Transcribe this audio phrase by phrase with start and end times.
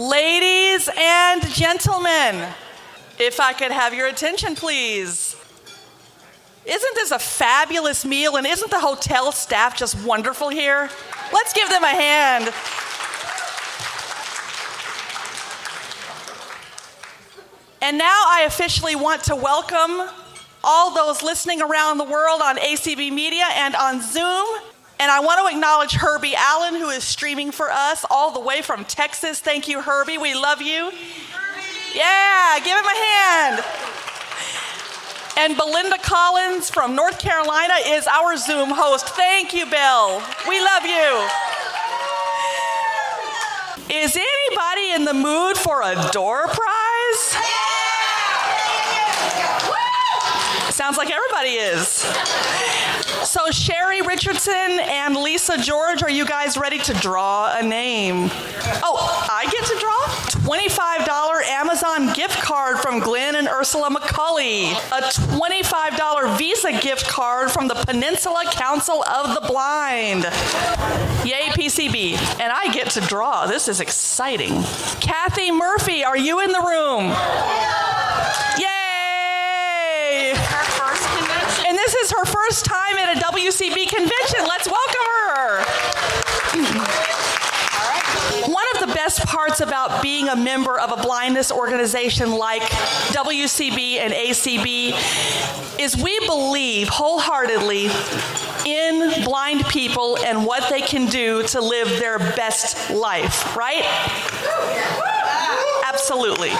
[0.00, 2.48] Ladies and gentlemen,
[3.18, 5.36] if I could have your attention, please.
[6.64, 10.88] Isn't this a fabulous meal and isn't the hotel staff just wonderful here?
[11.34, 12.44] Let's give them a hand.
[17.82, 20.08] And now I officially want to welcome
[20.64, 24.69] all those listening around the world on ACB Media and on Zoom.
[25.00, 28.60] And I want to acknowledge Herbie Allen, who is streaming for us all the way
[28.60, 29.40] from Texas.
[29.40, 30.18] Thank you, Herbie.
[30.18, 30.92] We love you.
[31.94, 33.64] Yeah, give him a hand.
[35.38, 39.08] And Belinda Collins from North Carolina is our Zoom host.
[39.08, 40.22] Thank you, Bill.
[40.46, 41.28] We love you.
[43.88, 47.36] Is anybody in the mood for a door prize?
[50.74, 52.04] Sounds like everybody is.
[53.30, 58.28] So, Sherry Richardson and Lisa George, are you guys ready to draw a name?
[58.82, 60.50] Oh, I get to draw?
[60.50, 64.72] $25 Amazon gift card from Glenn and Ursula McCulley.
[64.90, 70.24] A $25 Visa gift card from the Peninsula Council of the Blind.
[71.24, 72.16] Yay, PCB.
[72.40, 73.46] And I get to draw.
[73.46, 74.64] This is exciting.
[75.00, 77.10] Kathy Murphy, are you in the room?
[78.58, 78.79] Yay!
[82.10, 84.44] Her first time at a WCB convention.
[84.46, 85.62] Let's welcome her.
[88.50, 93.98] One of the best parts about being a member of a blindness organization like WCB
[93.98, 97.90] and ACB is we believe wholeheartedly
[98.66, 103.84] in blind people and what they can do to live their best life, right?
[105.86, 106.50] Absolutely.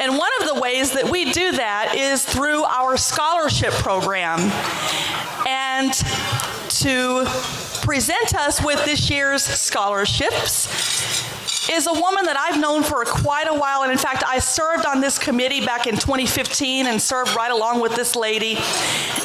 [0.00, 4.40] And one of the ways that we do that is through our scholarship program.
[5.46, 5.92] And
[6.68, 7.24] to
[7.82, 11.27] present us with this year's scholarships
[11.70, 13.82] is a woman that I've known for quite a while.
[13.82, 17.80] And in fact, I served on this committee back in 2015 and served right along
[17.80, 18.58] with this lady.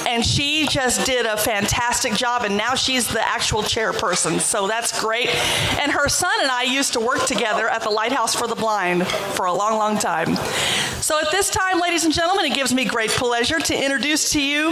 [0.08, 2.44] And she just did a fantastic job.
[2.44, 4.40] And now she's the actual chairperson.
[4.42, 5.30] So that's great.
[5.80, 9.08] And her son and I used to work together at the Lighthouse for the Blind
[9.08, 10.36] for a long, long time.
[11.02, 14.42] So at this time, ladies and gentlemen, it gives me great pleasure to introduce to
[14.42, 14.72] you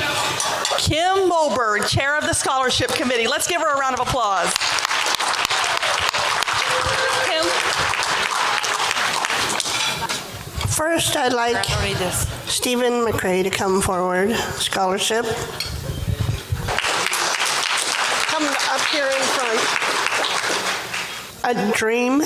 [0.78, 3.28] Kim Moberg, chair of the scholarship committee.
[3.28, 4.54] Let's give her a round of applause.
[10.82, 11.64] First, I'd like
[12.48, 15.26] Stephen McRae to come forward, scholarship.
[18.26, 19.60] Come up here in front.
[21.44, 22.24] A dream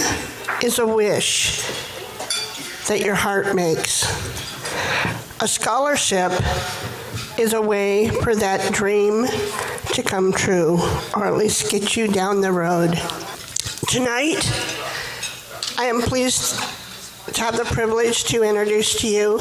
[0.64, 1.68] is a wish
[2.88, 4.06] that your heart makes.
[5.42, 6.32] A scholarship
[7.38, 9.28] is a way for that dream
[9.92, 10.80] to come true,
[11.14, 12.92] or at least get you down the road.
[13.90, 14.50] Tonight,
[15.78, 16.58] I am pleased
[17.34, 19.40] have the privilege to introduce to you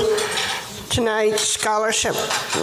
[0.91, 2.15] tonight's scholarship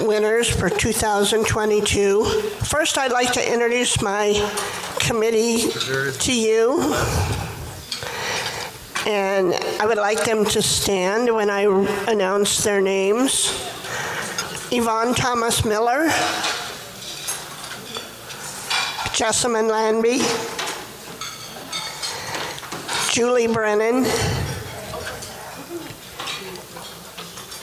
[0.03, 2.23] winners for 2022.
[2.23, 4.33] First, I'd like to introduce my
[4.99, 6.81] committee to you.
[9.05, 11.63] And I would like them to stand when I
[12.07, 13.49] announce their names.
[14.71, 16.07] Yvonne Thomas Miller,
[19.11, 20.21] Jessamyn Landby,
[23.11, 24.05] Julie Brannon,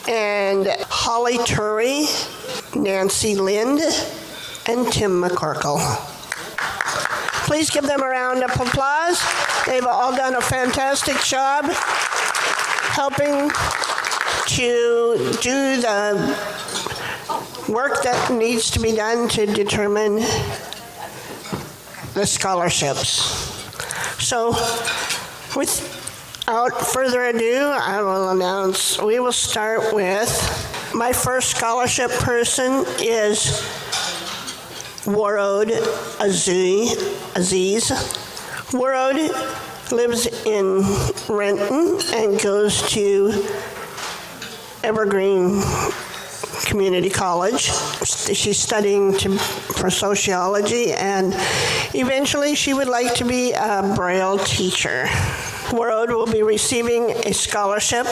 [0.09, 2.07] and Holly Turry,
[2.75, 3.81] Nancy Lind,
[4.67, 5.79] and Tim McCorkle.
[7.47, 9.23] Please give them a round of applause.
[9.67, 11.67] They've all done a fantastic job
[12.95, 13.51] helping
[14.47, 16.37] to do the
[17.69, 20.17] work that needs to be done to determine
[22.15, 23.47] the scholarships.
[24.25, 24.53] So,
[26.49, 30.31] without further ado, I will announce we will start with
[30.95, 33.61] my first scholarship person is
[35.05, 35.77] Warode
[37.37, 37.91] Aziz.
[38.73, 40.85] Warode lives in
[41.29, 43.47] Renton and goes to
[44.83, 45.61] Evergreen
[46.65, 47.71] Community College.
[48.07, 51.35] She's studying to, for sociology, and
[51.95, 55.11] eventually she would like to be a Braille teacher.
[55.71, 58.07] Warode will be receiving a scholarship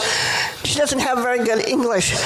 [0.64, 2.16] she doesn't have very good English,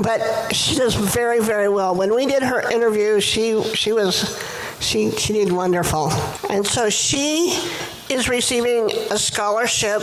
[0.00, 0.20] but
[0.52, 1.94] she does very very well.
[1.94, 4.38] When we did her interview, she she was
[4.80, 6.10] she she did wonderful.
[6.50, 7.58] And so she
[8.10, 10.02] is receiving a scholarship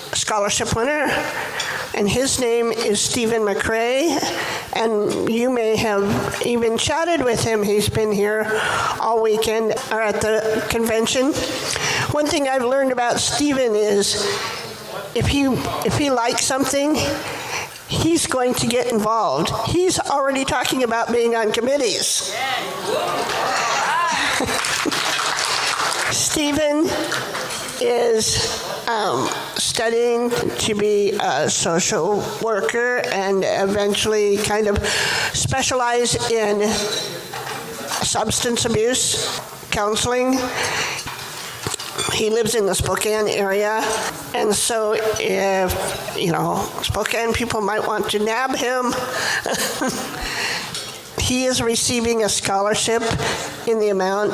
[0.21, 1.07] scholarship winner,
[1.95, 4.19] and his name is Stephen McCrae,
[4.73, 7.63] and you may have even chatted with him.
[7.63, 8.45] He's been here
[8.99, 11.33] all weekend or at the convention.
[12.13, 14.23] One thing I've learned about Stephen is
[15.15, 15.45] if he
[15.85, 16.95] if he likes something,
[17.87, 19.49] he's going to get involved.
[19.71, 22.31] He's already talking about being on committees.
[26.11, 26.87] Stephen
[27.81, 34.77] is um, studying to be a social worker and eventually kind of
[35.33, 36.67] specialize in
[38.03, 39.39] substance abuse
[39.71, 40.37] counseling.
[42.13, 43.81] He lives in the Spokane area,
[44.33, 48.93] and so if, you know, Spokane people might want to nab him.
[51.19, 53.03] he is receiving a scholarship
[53.67, 54.33] in the amount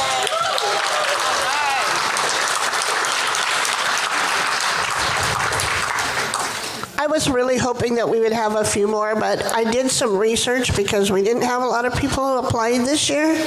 [6.98, 10.16] I was really hoping that we would have a few more, but I did some
[10.18, 13.44] research because we didn't have a lot of people who applied this year.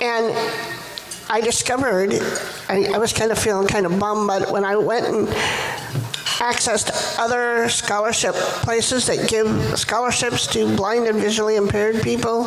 [0.00, 0.34] And
[1.28, 2.14] I discovered,
[2.68, 5.28] I, I was kind of feeling kind of bummed, but when I went and
[6.40, 12.46] accessed other scholarship places that give scholarships to blind and visually impaired people.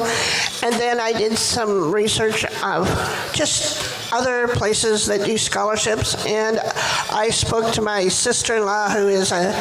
[0.64, 2.88] And then I did some research of
[3.34, 6.26] just other places that do scholarships.
[6.26, 6.60] And
[7.12, 9.54] I spoke to my sister in law, who is a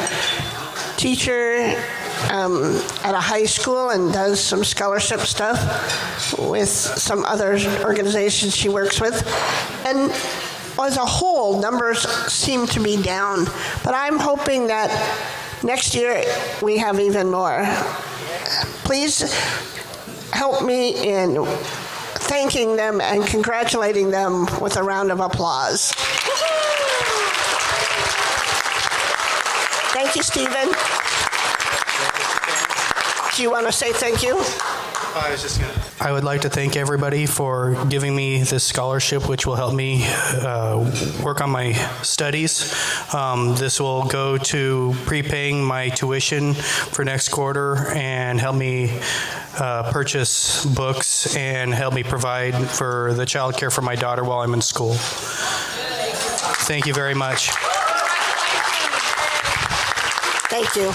[0.97, 1.75] teacher
[2.31, 5.59] um, at a high school and does some scholarship stuff
[6.39, 9.15] with some other organizations she works with.
[9.85, 10.11] And
[10.79, 11.99] as a whole, numbers
[12.31, 13.45] seem to be down,
[13.83, 14.89] but I'm hoping that
[15.63, 16.23] next year
[16.61, 17.65] we have even more.
[18.83, 19.33] Please
[20.31, 25.91] help me in thanking them and congratulating them with a round of applause.
[29.93, 30.73] Thank you, Stephen.
[33.35, 34.35] Do you want to say thank you?
[35.15, 35.73] I was just gonna.
[35.99, 40.05] I would like to thank everybody for giving me this scholarship, which will help me
[40.05, 40.77] uh,
[41.23, 42.73] work on my studies.
[43.13, 48.99] Um, this will go to prepaying my tuition for next quarter and help me
[49.57, 54.39] uh, purchase books and help me provide for the child care for my daughter while
[54.41, 54.93] I'm in school.
[56.65, 57.49] Thank you very much.
[60.49, 60.93] Thank you.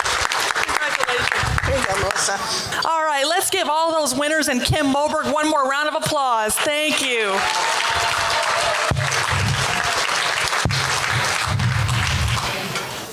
[1.69, 2.18] Here you go, Malissa.
[2.29, 6.55] All right, let's give all those winners and Kim Moberg one more round of applause.
[6.55, 7.33] Thank you.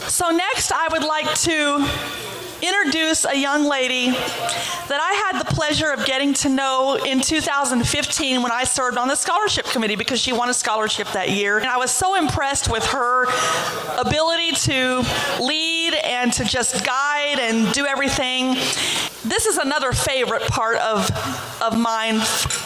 [0.09, 2.24] So, next, I would like to
[2.67, 8.41] introduce a young lady that I had the pleasure of getting to know in 2015
[8.41, 11.57] when I served on the scholarship committee because she won a scholarship that year.
[11.57, 13.25] And I was so impressed with her
[13.99, 15.05] ability to
[15.41, 18.55] lead and to just guide and do everything.
[19.25, 21.09] This is another favorite part of,
[21.59, 22.17] of mine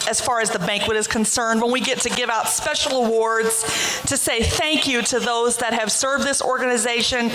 [0.06, 4.02] as far as the banquet is concerned when we get to give out special awards
[4.02, 7.30] to say thank you to those that have served this organization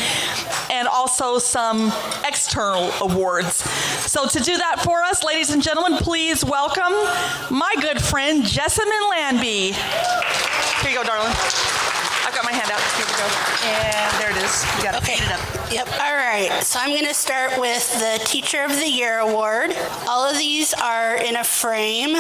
[0.70, 1.92] and also some
[2.24, 3.56] external awards.
[4.12, 6.94] So, to do that for us, ladies and gentlemen, please welcome
[7.50, 9.74] my good friend Jessamyn Landby.
[10.84, 11.85] Here you go, darling.
[12.46, 12.82] Got my hand out.
[12.94, 13.26] Here we go.
[13.66, 14.64] And there it is.
[14.78, 15.02] You got.
[15.02, 15.14] Okay.
[15.14, 15.72] It up.
[15.72, 15.88] Yep.
[16.00, 16.64] All right.
[16.64, 19.76] So I'm going to start with the Teacher of the Year award.
[20.08, 22.16] All of these are in a frame,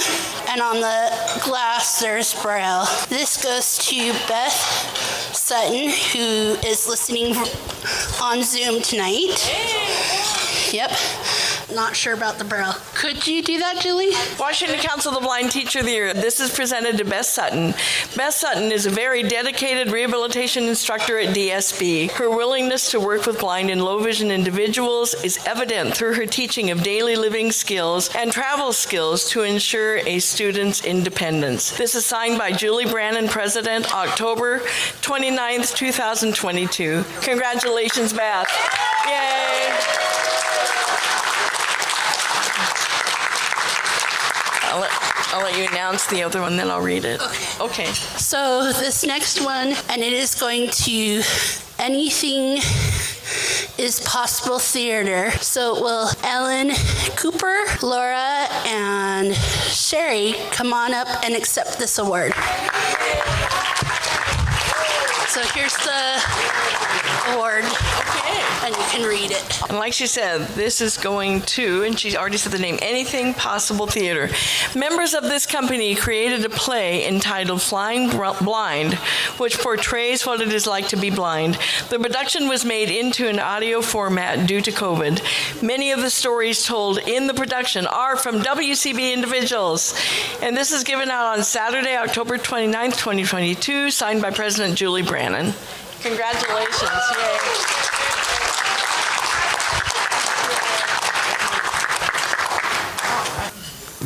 [0.49, 2.85] and on the glass there's braille.
[3.07, 4.51] This goes to Beth
[5.35, 7.35] Sutton, who is listening
[8.19, 9.37] on Zoom tonight.
[10.73, 10.89] Yep.
[11.75, 12.71] Not sure about the braille.
[12.93, 14.11] Could you do that, Julie?
[14.39, 16.13] Washington Council of the Blind Teacher of the Year.
[16.13, 17.73] This is presented to Bess Sutton.
[18.15, 22.11] Bess Sutton is a very dedicated rehabilitation instructor at DSB.
[22.11, 26.71] Her willingness to work with blind and low vision individuals is evident through her teaching
[26.71, 31.77] of daily living skills and travel skills to ensure a student's independence.
[31.77, 34.59] This is signed by Julie Brannon, President, October
[35.01, 37.03] 29th, 2022.
[37.21, 38.49] Congratulations, Beth.
[39.05, 39.94] Yay.
[44.75, 44.91] I'll let,
[45.33, 47.21] I'll let you announce the other one, then I'll read it.
[47.21, 47.63] Okay.
[47.63, 47.93] Okay.
[47.93, 51.21] So this next one, and it is going to
[51.79, 52.57] anything
[53.77, 55.31] is possible theater.
[55.39, 56.71] So will Ellen
[57.15, 62.33] Cooper, Laura, and Sherry come on up and accept this award?
[65.35, 68.41] So here's the award, Okay.
[68.63, 69.61] and you can read it.
[69.67, 73.33] And like she said, this is going to, and she's already said the name, Anything
[73.33, 74.29] Possible Theater.
[74.75, 78.93] Members of this company created a play entitled Flying Blind,
[79.37, 81.57] which portrays what it is like to be blind.
[81.89, 85.61] The production was made into an audio format due to COVID.
[85.61, 89.99] Many of the stories told in the production are from WCB individuals.
[90.41, 95.53] And this is given out on Saturday, October 29th, 2022, signed by President Julie Brannon.
[96.01, 96.91] Congratulations.
[97.17, 97.37] Yay.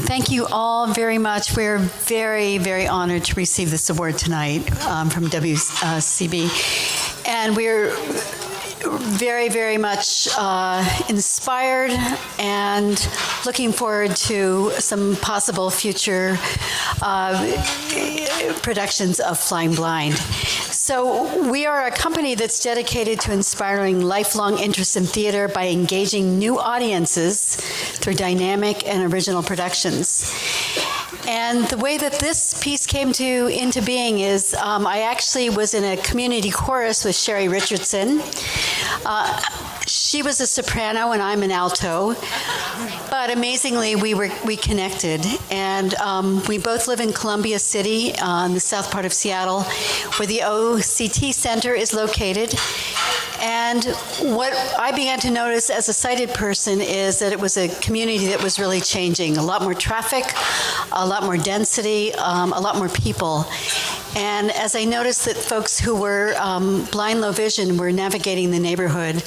[0.08, 1.58] Thank you all very much.
[1.58, 6.48] We're very, very honored to receive this award tonight um, from WCB.
[7.28, 7.94] And we're
[8.98, 11.92] very, very much uh, inspired
[12.40, 13.10] and
[13.46, 16.38] looking forward to some possible future
[17.02, 17.34] uh,
[18.62, 20.16] productions of Flying Blind.
[20.16, 26.40] So, we are a company that's dedicated to inspiring lifelong interest in theater by engaging
[26.40, 27.56] new audiences
[27.98, 30.34] through dynamic and original productions.
[31.30, 35.76] And the way that this piece came to into being is um, I actually was
[35.76, 38.20] in a community chorus with Sherry Richardson.
[39.06, 39.40] Uh,
[39.86, 42.16] she was a soprano and I'm an alto,
[43.12, 48.48] but amazingly we were we connected, and um, we both live in Columbia City, uh,
[48.48, 49.62] in the south part of Seattle,
[50.18, 52.56] where the OCT Center is located.
[53.42, 53.86] And
[54.36, 58.28] what I began to notice as a sighted person is that it was a community
[58.28, 59.38] that was really changing.
[59.38, 60.26] A lot more traffic,
[60.92, 63.46] a lot more density, um, a lot more people.
[64.16, 68.60] And as I noticed that folks who were um, blind, low vision were navigating the
[68.60, 69.24] neighborhood,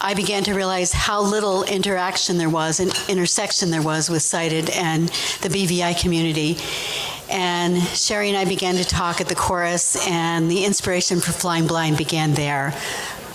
[0.00, 4.70] I began to realize how little interaction there was and intersection there was with sighted
[4.70, 5.08] and
[5.42, 6.58] the BVI community.
[7.30, 11.66] And Sherry and I began to talk at the chorus, and the inspiration for Flying
[11.66, 12.74] Blind began there.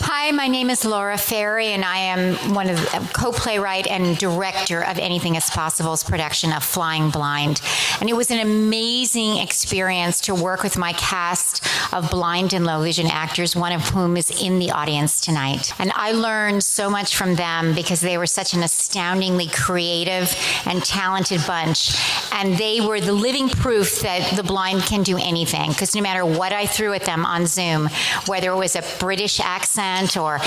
[0.08, 4.84] Hi, my name is Laura Ferry, and I am one of the co-playwright and director
[4.84, 7.60] of Anything Is Possible's production of Flying Blind.
[8.00, 12.84] And it was an amazing experience to work with my cast of blind and low
[12.84, 15.74] vision actors, one of whom is in the audience tonight.
[15.80, 20.86] And I learned so much from them because they were such an astoundingly creative and
[20.86, 22.00] talented bunch.
[22.32, 25.70] And they were the living proof that the blind can do anything.
[25.70, 27.90] Because no matter what I threw at them on Zoom,
[28.28, 30.40] whether it was a British accent or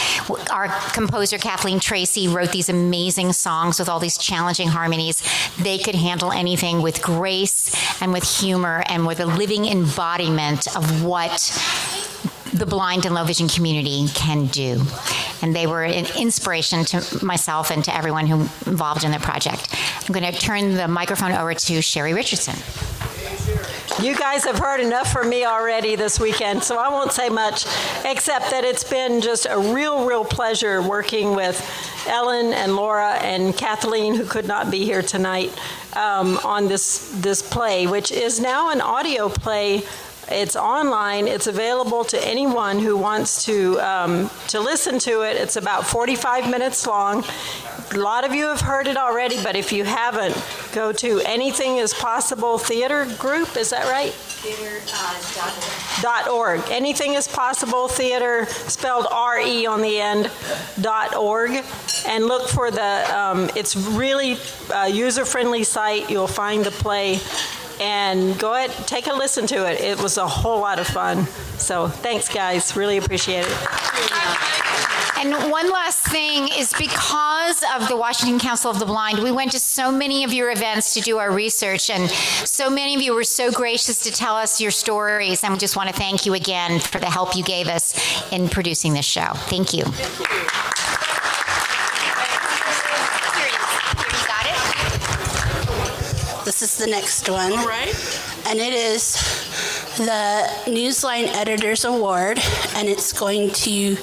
[0.51, 5.23] our composer Kathleen Tracy wrote these amazing songs with all these challenging harmonies,
[5.59, 11.03] they could handle anything with grace and with humor and with a living embodiment of
[11.03, 11.41] what
[12.53, 14.83] the blind and low vision community can do.
[15.43, 18.41] And they were an inspiration to myself and to everyone who
[18.71, 19.75] involved in the project.
[20.07, 22.57] I'm going to turn the microphone over to Sherry Richardson.
[24.01, 27.67] You guys have heard enough from me already this weekend, so I won't say much,
[28.05, 31.61] except that it's been just a real, real pleasure working with
[32.07, 35.51] Ellen and Laura and Kathleen, who could not be here tonight,
[35.97, 39.83] um, on this this play, which is now an audio play.
[40.31, 41.27] It's online.
[41.27, 45.37] It's available to anyone who wants to um, to listen to it.
[45.37, 47.25] It's about 45 minutes long.
[47.93, 50.37] A lot of you have heard it already, but if you haven't,
[50.75, 53.57] go to Anything Is Possible Theater Group.
[53.57, 54.13] Is that right?
[54.13, 54.81] Theater
[56.03, 56.61] Dot org.
[56.71, 60.31] Anything is possible theater spelled R E on the end.
[60.81, 61.65] Dot org,
[62.07, 63.19] and look for the.
[63.19, 64.37] Um, it's really
[64.91, 66.11] user friendly site.
[66.11, 67.19] You'll find the play,
[67.81, 69.81] and go ahead take a listen to it.
[69.81, 71.27] It was a whole lot of fun.
[71.59, 72.77] So thanks, guys.
[72.77, 74.79] Really appreciate it.
[75.21, 79.51] And one last thing is because of the Washington Council of the Blind, we went
[79.51, 83.13] to so many of your events to do our research, and so many of you
[83.13, 85.43] were so gracious to tell us your stories.
[85.43, 87.95] And we just want to thank you again for the help you gave us
[88.31, 89.33] in producing this show.
[89.35, 89.85] Thank you.
[96.59, 97.53] This is the next one.
[97.53, 97.95] All right.
[98.49, 99.13] And it is
[99.97, 102.41] the Newsline Editors Award,
[102.75, 103.97] and it's going to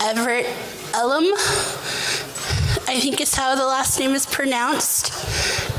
[0.00, 0.46] Everett
[0.94, 1.24] Elam.
[2.86, 5.12] I think is how the last name is pronounced.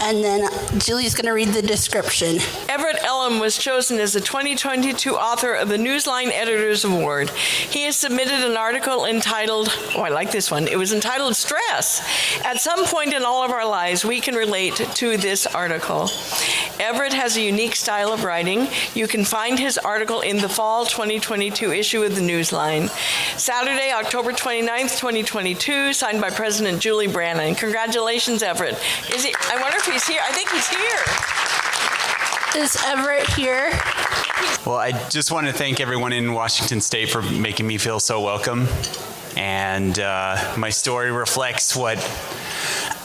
[0.02, 2.40] And then Julie's going to read the description.
[2.68, 7.30] Everett Elam was chosen as the 2022 author of the Newsline Editors Award.
[7.30, 10.68] He has submitted an article entitled, oh, I like this one.
[10.68, 12.02] It was entitled Stress.
[12.44, 16.10] At some point in all of our lives, we can relate to this article.
[16.80, 18.68] Everett has a unique style of writing.
[18.96, 22.90] You can find his article in the fall 2022 issue of the Newsline.
[23.38, 27.54] Saturday, October 29th, 2022, signed by President Julie Brannon.
[27.54, 28.74] Congratulations, Everett.
[29.14, 30.22] Is he, I wonder if he's here.
[30.26, 31.39] I think he's here.
[32.56, 33.70] Is Everett here?
[34.66, 38.22] Well, I just want to thank everyone in Washington State for making me feel so
[38.22, 38.68] welcome.
[39.38, 41.98] And uh, my story reflects what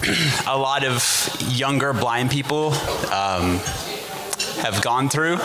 [0.46, 2.72] a lot of younger blind people
[3.12, 3.58] um,
[4.62, 5.36] have gone through.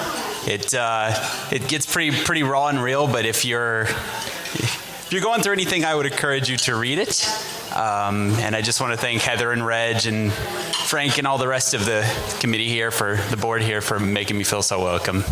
[0.48, 1.12] It uh,
[1.51, 5.84] it gets pretty pretty raw and real, but if you're if you're going through anything,
[5.84, 7.27] I would encourage you to read it.
[7.75, 11.47] Um, and I just want to thank Heather and Reg and Frank and all the
[11.47, 12.03] rest of the
[12.39, 15.23] committee here for the board here for making me feel so welcome.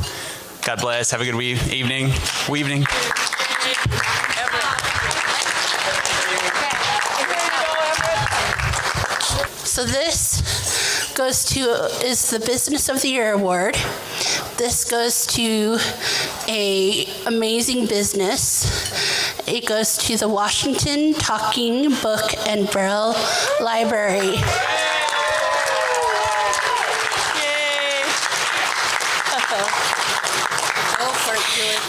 [0.66, 1.12] God bless.
[1.12, 2.12] Have a good wee- evening.
[2.54, 2.86] Evening.
[9.64, 11.60] So this goes to
[12.04, 13.76] is the Business of the Year award.
[14.58, 15.78] This goes to
[16.48, 19.27] a amazing business.
[19.48, 23.16] It goes to the Washington Talking Book and Braille
[23.62, 24.36] Library.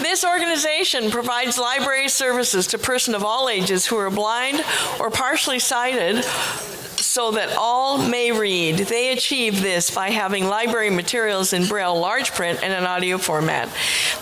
[0.01, 4.65] This organization provides library services to persons of all ages who are blind
[5.01, 6.25] or partially sighted
[7.09, 8.77] so that all may read.
[8.77, 13.71] They achieve this by having library materials in Braille large print and an audio format.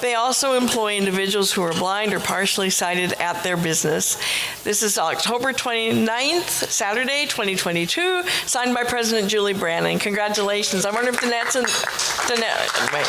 [0.00, 4.16] They also employ individuals who are blind or partially sighted at their business.
[4.62, 9.98] This is October 29th, Saturday, 2022, signed by President Julie Brannon.
[9.98, 10.86] Congratulations.
[10.86, 13.06] I wonder if Danette's in, Danette, wait,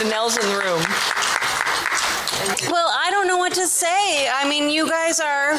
[0.00, 0.82] Danelle's in the room.
[2.72, 2.89] Well,
[3.40, 4.28] what to say.
[4.28, 5.54] I mean, you guys are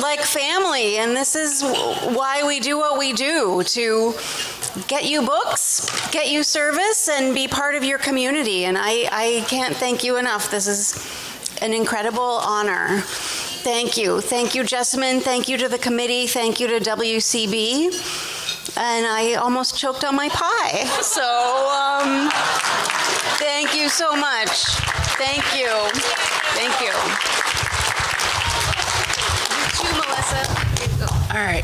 [0.00, 4.14] like family, and this is why we do what we do to
[4.86, 8.66] get you books, get you service, and be part of your community.
[8.66, 10.50] And I, I can't thank you enough.
[10.50, 13.00] This is an incredible honor.
[13.00, 14.20] Thank you.
[14.20, 15.22] Thank you, Jessamyn.
[15.22, 16.26] Thank you to the committee.
[16.26, 18.76] Thank you to WCB.
[18.76, 20.84] And I almost choked on my pie.
[21.02, 22.30] So, um,
[23.38, 25.01] thank you so much.
[25.24, 25.70] Thank you.
[26.58, 26.92] Thank you.
[29.54, 30.42] You too, Malissa.
[31.32, 31.62] All right.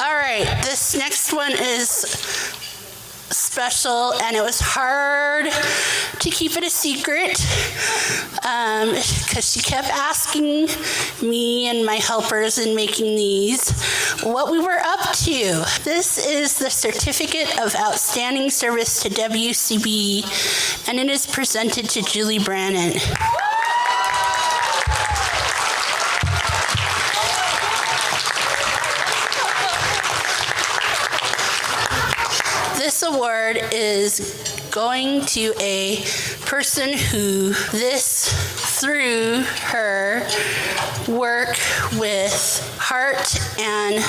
[0.00, 0.46] All right.
[0.62, 2.56] This next one is
[3.30, 5.46] special, and it was hard
[6.20, 7.38] to keep it a secret
[8.44, 10.68] um, because she kept asking
[11.22, 13.70] me and my helpers in making these
[14.22, 15.64] what we were up to.
[15.84, 22.38] This is the Certificate of Outstanding Service to WCB, and it is presented to Julie
[22.38, 22.98] Brannon.
[33.56, 36.04] Is going to a
[36.44, 38.30] person who this
[38.80, 40.20] through her
[41.08, 41.56] work
[41.98, 44.02] with heart and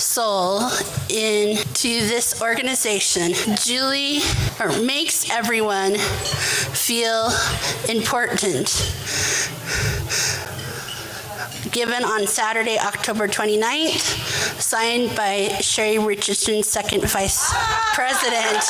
[0.00, 0.62] soul
[1.08, 3.32] into this organization.
[3.56, 4.20] Julie
[4.84, 7.30] makes everyone feel
[7.88, 8.68] important
[11.70, 14.29] given on Saturday, October 29th,
[14.70, 17.52] signed by Sherry Richardson, second vice
[17.92, 18.62] president.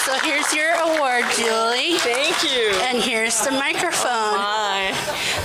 [0.00, 1.98] So here's your award, Julie.
[1.98, 2.72] Thank you.
[2.82, 4.38] And here's the microphone.
[4.38, 4.90] My.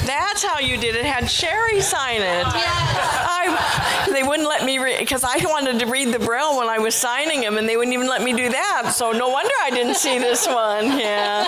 [0.08, 1.06] That's how you did it.
[1.06, 2.48] Had Sherry sign it.
[3.40, 6.80] I, they wouldn't let me read because I wanted to read the braille when I
[6.80, 8.92] was signing them, and they wouldn't even let me do that.
[8.94, 11.00] So no wonder I didn't see this one.
[11.10, 11.48] Yeah.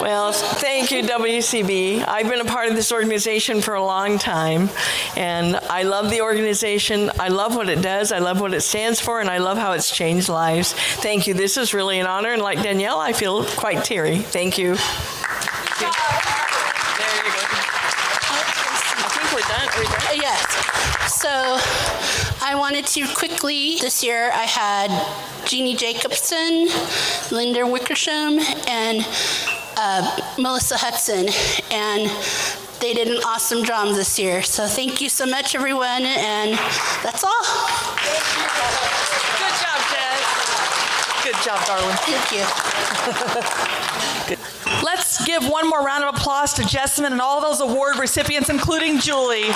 [0.00, 2.04] Well, thank you, WCB.
[2.06, 4.70] I've been a part of this organization for a long time,
[5.16, 7.10] and I love the organization.
[7.20, 8.10] I love what it does.
[8.10, 10.72] I love what it stands for, and I love how it's changed lives.
[10.72, 11.34] Thank you.
[11.34, 14.18] This is really an honor, and like Danielle, I feel quite teary.
[14.18, 14.74] Thank you.
[14.76, 16.22] Thank you.
[19.52, 19.68] done?
[19.68, 20.16] Are we done?
[20.16, 21.01] Yes.
[21.22, 24.90] So I wanted to quickly, this year I had
[25.46, 26.66] Jeannie Jacobson,
[27.30, 29.06] Linda Wickersham, and
[29.76, 30.02] uh,
[30.36, 31.28] Malissa Hudson.
[31.70, 32.10] And
[32.80, 34.42] they did an awesome job this year.
[34.42, 36.02] So thank you so much, everyone.
[36.02, 36.58] And
[37.04, 37.42] that's all.
[39.38, 40.26] Good job, Jess.
[41.22, 41.98] Good job, darling.
[42.02, 42.42] Thank you.
[44.84, 48.98] Let's give one more round of applause to Jessamyn and all those award recipients, including
[48.98, 49.52] Julie.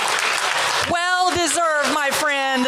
[1.37, 2.65] Well deserved, my friend.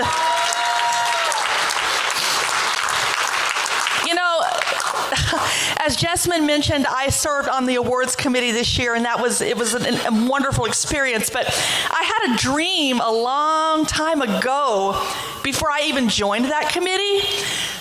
[4.07, 4.41] You know,
[5.85, 9.57] as Jessamyn mentioned, I served on the awards committee this year, and that was it
[9.57, 11.29] was an, a wonderful experience.
[11.29, 15.03] But I had a dream a long time ago,
[15.43, 17.21] before I even joined that committee,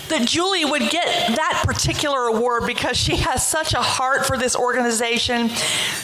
[0.08, 4.56] that Julie would get that particular award because she has such a heart for this
[4.56, 5.48] organization.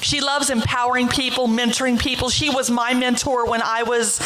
[0.01, 2.29] She loves empowering people, mentoring people.
[2.29, 4.19] She was my mentor when I was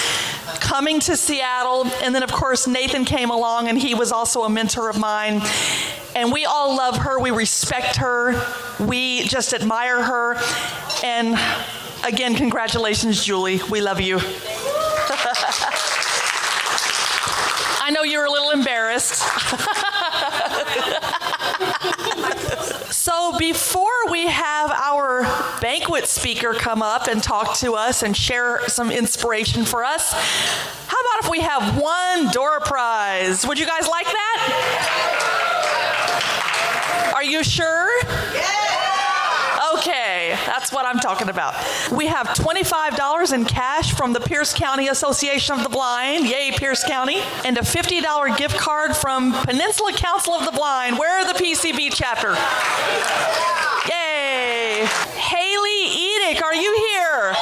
[0.60, 1.86] coming to Seattle.
[2.02, 5.42] And then, of course, Nathan came along and he was also a mentor of mine.
[6.14, 8.44] And we all love her, we respect her,
[8.80, 10.36] we just admire her.
[11.04, 11.38] And
[12.04, 13.60] again, congratulations, Julie.
[13.70, 14.18] We love you.
[17.80, 19.22] I know you're a little embarrassed.
[22.92, 25.22] so, before we have our
[25.60, 30.96] banquet speaker come up and talk to us and share some inspiration for us, how
[31.00, 33.46] about if we have one door prize?
[33.46, 35.34] Would you guys like that?
[37.14, 37.88] Are you sure?
[38.04, 38.67] Okay,
[40.48, 41.54] that's what I'm talking about.
[41.92, 46.82] We have $25 in cash from the Pierce County Association of the Blind, yay, Pierce
[46.84, 50.98] County, and a $50 gift card from Peninsula Council of the Blind.
[50.98, 52.30] Where are the PCB chapter?
[53.92, 54.86] Yay!
[55.20, 55.80] Haley
[56.32, 57.34] Edick, are you here?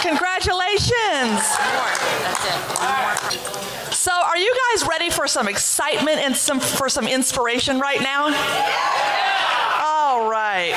[0.00, 1.42] Congratulations.
[3.94, 8.30] So, are you guys ready for some excitement and some for some inspiration right now?
[10.22, 10.72] All right.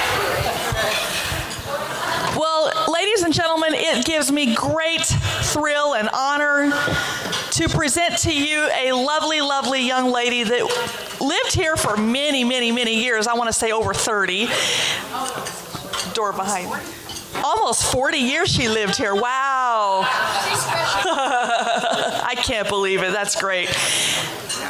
[2.36, 6.72] Well, ladies and gentlemen, it gives me great thrill and honor
[7.52, 12.72] to present to you a lovely, lovely young lady that lived here for many, many,
[12.72, 13.28] many years.
[13.28, 14.48] I want to say over 30.
[16.16, 16.72] Door behind.
[17.44, 19.14] Almost 40 years she lived here.
[19.14, 20.08] Wow.
[22.26, 23.14] I can't believe it.
[23.14, 23.68] That's great.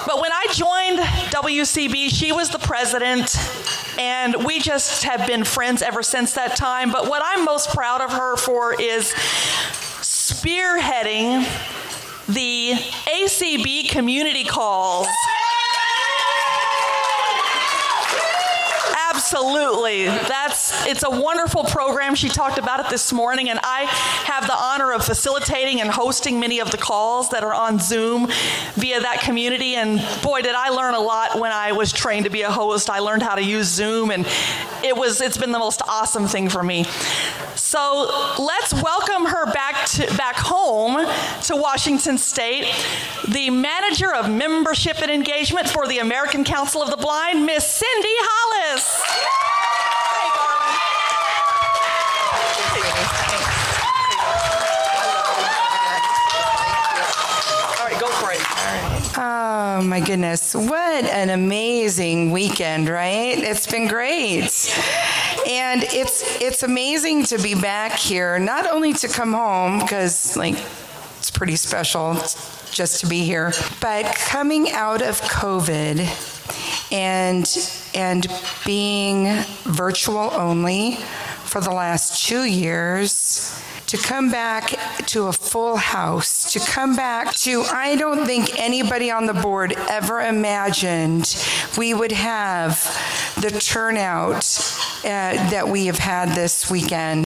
[0.05, 0.99] But when I joined
[1.31, 3.38] WCB, she was the president,
[3.99, 6.91] and we just have been friends ever since that time.
[6.91, 9.12] But what I'm most proud of her for is
[10.01, 11.45] spearheading
[12.27, 15.08] the ACB community calls.
[19.25, 20.05] Absolutely.
[20.05, 22.13] That's it's a wonderful program.
[22.13, 23.85] She talked about it this morning and I
[24.25, 28.27] have the honor of facilitating and hosting many of the calls that are on Zoom
[28.75, 32.29] via that community and boy did I learn a lot when I was trained to
[32.29, 32.88] be a host.
[32.88, 34.27] I learned how to use Zoom and
[34.83, 36.85] it was it's been the most awesome thing for me.
[37.55, 40.97] So, let's welcome her back to back home
[41.43, 42.71] to Washington State,
[43.29, 48.15] the manager of membership and engagement for the American Council of the Blind, Miss Cindy
[48.19, 48.64] Hollis.
[59.75, 60.55] Oh my goodness.
[60.55, 63.38] What an amazing weekend, right?
[63.38, 64.73] It's been great.
[65.45, 70.55] And it's it's amazing to be back here, not only to come home because like
[71.17, 72.13] it's pretty special
[72.71, 75.99] just to be here, but coming out of COVID
[76.93, 77.45] and
[77.93, 78.27] and
[78.65, 80.95] being virtual only
[81.43, 84.69] for the last 2 years to come back
[85.08, 89.74] to a full house, to come back to, I don't think anybody on the board
[89.89, 91.36] ever imagined
[91.78, 92.76] we would have
[93.41, 94.43] the turnout
[95.04, 97.26] uh, that we have had this weekend.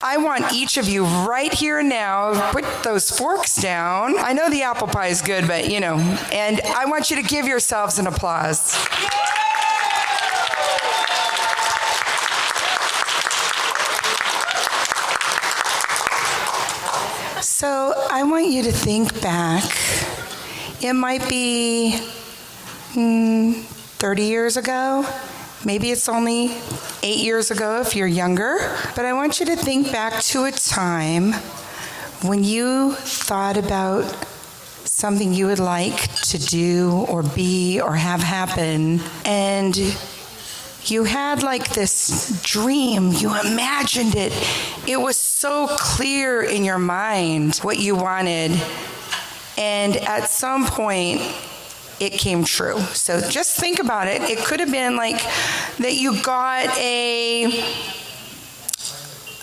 [0.00, 4.16] I want each of you right here and now put those forks down.
[4.18, 5.96] I know the apple pie is good, but you know,
[6.32, 8.76] and I want you to give yourselves an applause.
[18.18, 19.62] I want you to think back.
[20.82, 21.94] It might be
[22.94, 25.06] mm, 30 years ago.
[25.64, 26.50] Maybe it's only
[27.04, 28.56] eight years ago if you're younger.
[28.96, 31.32] But I want you to think back to a time
[32.26, 34.02] when you thought about
[34.84, 39.76] something you would like to do or be or have happen and
[40.84, 44.32] you had like this dream, you imagined it
[44.88, 48.58] it was so clear in your mind what you wanted.
[49.58, 51.20] And at some point,
[52.00, 52.80] it came true.
[52.80, 54.22] So just think about it.
[54.22, 55.20] It could have been like
[55.78, 57.64] that you got a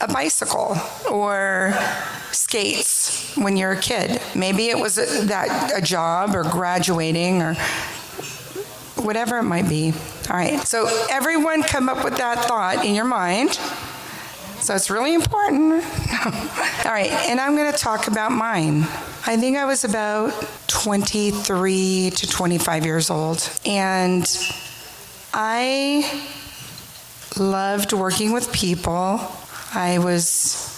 [0.02, 0.76] a bicycle
[1.12, 1.74] or
[2.32, 4.20] skates when you're a kid.
[4.34, 7.56] Maybe it was a, that a job or graduating or
[9.06, 9.94] whatever it might be.
[10.30, 10.60] All right.
[10.68, 13.60] So everyone come up with that thought in your mind.
[14.60, 15.74] So it's really important.
[16.26, 18.82] All right, and I'm going to talk about mine.
[19.28, 20.32] I think I was about
[20.68, 24.26] 23 to 25 years old and
[25.34, 26.24] I
[27.38, 29.20] loved working with people.
[29.74, 30.75] I was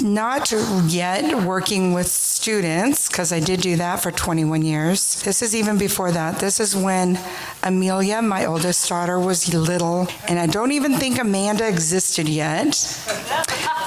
[0.00, 0.52] not
[0.86, 5.22] yet working with students because I did do that for 21 years.
[5.22, 6.40] This is even before that.
[6.40, 7.18] This is when
[7.62, 12.72] Amelia, my oldest daughter, was little, and I don't even think Amanda existed yet.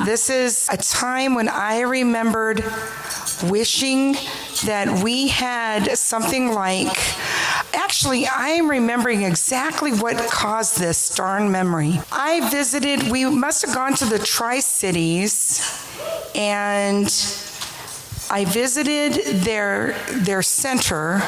[0.06, 2.64] This is a time when I remembered
[3.44, 4.14] wishing
[4.66, 6.98] that we had something like
[7.78, 12.00] actually I am remembering exactly what caused this darn memory.
[12.12, 15.62] I visited we must have gone to the Tri-Cities
[16.36, 17.06] and
[18.30, 19.14] I visited
[19.44, 21.22] their their center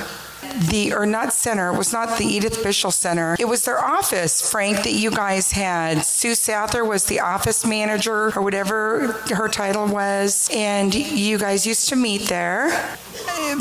[0.70, 3.36] the or not center it was not the Edith Bishel Center.
[3.40, 6.04] It was their office Frank that you guys had.
[6.04, 11.90] Sue Souther was the office manager or whatever her title was and you guys used
[11.90, 12.98] to meet there.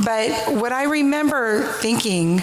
[0.05, 2.43] But what I remember thinking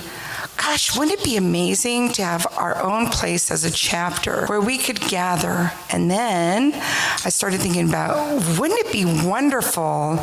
[0.57, 4.77] gosh, wouldn't it be amazing to have our own place as a chapter where we
[4.77, 5.71] could gather?
[5.91, 10.19] And then I started thinking about wouldn't it be wonderful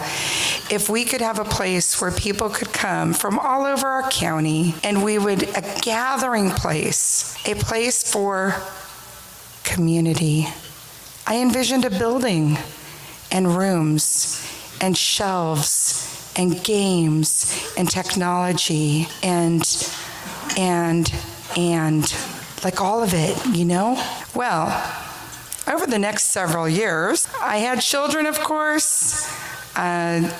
[0.70, 4.74] if we could have a place where people could come from all over our county
[4.82, 8.54] and we would a gathering place, a place for
[9.64, 10.46] community.
[11.26, 12.58] I envisioned a building
[13.30, 14.46] and rooms
[14.80, 19.62] and shelves and games and technology and
[20.56, 21.12] and
[21.56, 22.14] and
[22.64, 24.02] like all of it, you know?
[24.34, 24.68] Well,
[25.66, 29.28] over the next several years, I had children, of course.
[29.76, 30.30] Uh,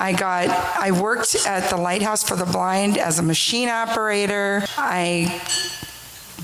[0.00, 4.64] I got I worked at the Lighthouse for the Blind as a machine operator.
[4.76, 5.42] I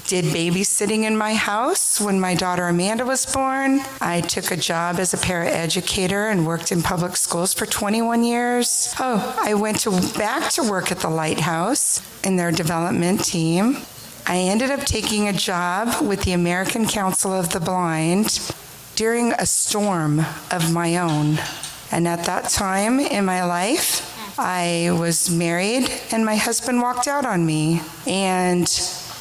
[0.06, 3.80] did babysitting in my house when my daughter Amanda was born.
[4.00, 8.94] I took a job as a paraeducator and worked in public schools for 21 years.
[9.00, 13.78] Oh, I went to back to work at the Lighthouse in their development team.
[14.26, 18.54] I ended up taking a job with the American Council of the Blind
[18.96, 21.38] during a storm of my own.
[21.90, 27.24] And at that time in my life, I was married and my husband walked out
[27.24, 28.66] on me and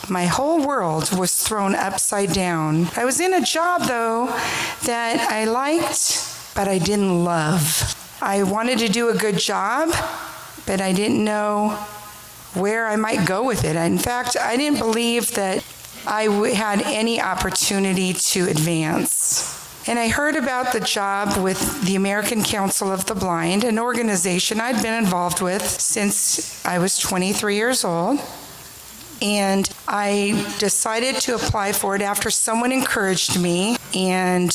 [0.09, 2.89] my whole world was thrown upside down.
[2.95, 4.27] I was in a job though
[4.85, 7.95] that I liked, but I didn't love.
[8.21, 9.89] I wanted to do a good job,
[10.65, 11.69] but I didn't know
[12.53, 13.75] where I might go with it.
[13.75, 15.63] In fact, I didn't believe that
[16.05, 19.51] I had any opportunity to advance.
[19.87, 24.61] And I heard about the job with the American Council of the Blind, an organization
[24.61, 28.19] I'd been involved with since I was 23 years old
[29.23, 34.51] and I decided to apply for it after someone encouraged me and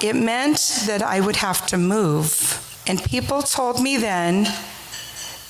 [0.00, 2.64] it meant that I would have to move.
[2.86, 4.44] And people told me then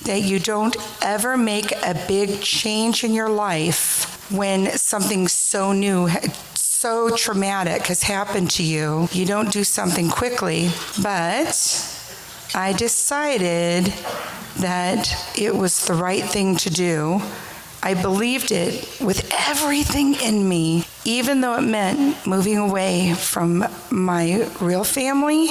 [0.05, 6.09] that you don't ever make a big change in your life when something so new
[6.55, 9.09] so traumatic has happened to you.
[9.11, 10.69] You don't do something quickly,
[11.03, 11.51] but
[12.55, 13.93] I decided
[14.59, 17.21] that it was the right thing to do
[17.81, 24.49] I believed it with everything in me, even though it meant moving away from my
[24.59, 25.49] real family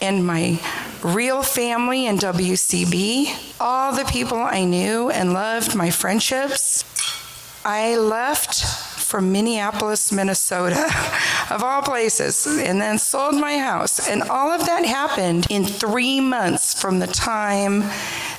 [0.00, 0.58] and my
[1.02, 6.84] real family in WCB, all the people I knew and loved, my friendships.
[7.64, 8.64] I left
[8.98, 10.86] for Minneapolis, Minnesota,
[11.50, 14.08] of all places, and then sold my house.
[14.08, 17.84] And all of that happened in 3 months from the time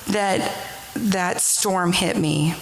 [0.08, 0.52] that
[0.96, 2.54] that storm hit me.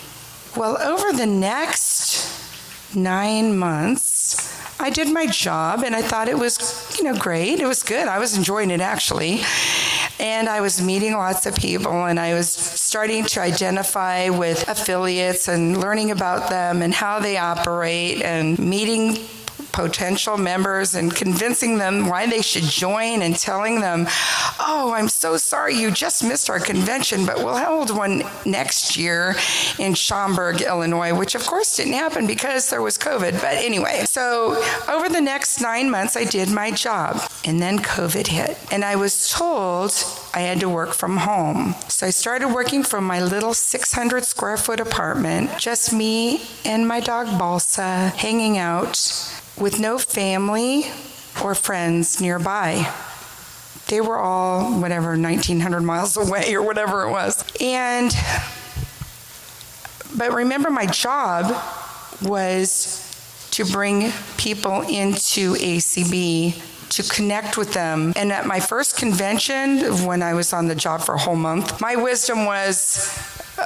[0.55, 6.95] Well, over the next 9 months, I did my job and I thought it was,
[6.99, 7.59] you know, great.
[7.59, 8.07] It was good.
[8.07, 9.41] I was enjoying it actually.
[10.21, 15.49] And I was meeting lots of people and I was starting to identify with affiliates
[15.49, 19.25] and learning about them and how they operate and meeting
[19.72, 24.06] potential members and convincing them why they should join and telling them,
[24.61, 29.35] oh, I'm so sorry you just missed our convention, but we'll hold one next year
[29.78, 33.40] in Schaumburg, Illinois, which of course didn't happen because there was COVID.
[33.40, 37.20] But anyway, so over the next nine months, I did my job.
[37.44, 38.58] And then COVID hit.
[38.70, 39.92] And I was told
[40.35, 41.74] I had to work from home.
[41.88, 47.00] So I started working from my little 600 square foot apartment, just me and my
[47.00, 48.96] dog Balsa hanging out
[49.59, 50.85] with no family
[51.43, 52.93] or friends nearby.
[53.88, 57.45] They were all, whatever, 1,900 miles away or whatever it was.
[57.61, 58.12] And,
[60.17, 61.55] but remember, my job
[62.23, 62.99] was
[63.53, 68.12] to bring people into ACB to connect with them.
[68.17, 71.81] And at my first convention, when I was on the job for a whole month,
[71.81, 73.11] my wisdom was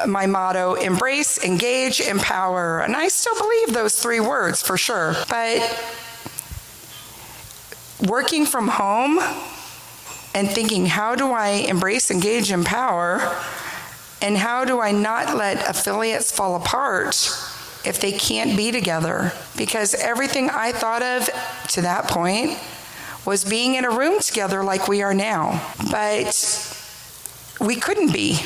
[0.06, 2.80] my motto embrace, engage, empower.
[2.80, 5.14] And I still believe those three words for sure.
[5.28, 5.60] But
[8.06, 9.18] working from home
[10.34, 13.20] and thinking, how do I embrace, engage, empower?
[14.20, 17.14] And how do I not let affiliates fall apart
[17.84, 19.32] if they can't be together?
[19.56, 21.28] Because everything I thought of
[21.68, 22.58] to that point
[23.24, 25.62] was being in a room together like we are now.
[25.90, 26.72] But
[27.60, 28.38] we couldn't be.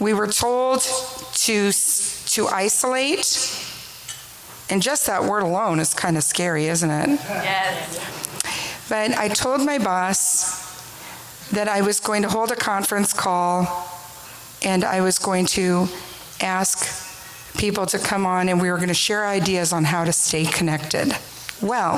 [0.00, 3.60] We were told to to isolate.
[4.70, 7.20] And just that word alone is kind of scary, isn't it?
[7.28, 8.00] Yes.
[8.88, 10.64] But I told my boss
[11.50, 13.66] that I was going to hold a conference call
[14.64, 15.86] and I was going to
[16.40, 20.12] ask people to come on and we were going to share ideas on how to
[20.12, 21.14] stay connected.
[21.62, 21.94] Well,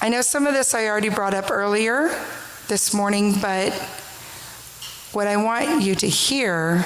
[0.00, 2.08] I know some of this I already brought up earlier
[2.68, 3.72] this morning, but
[5.12, 6.84] what I want you to hear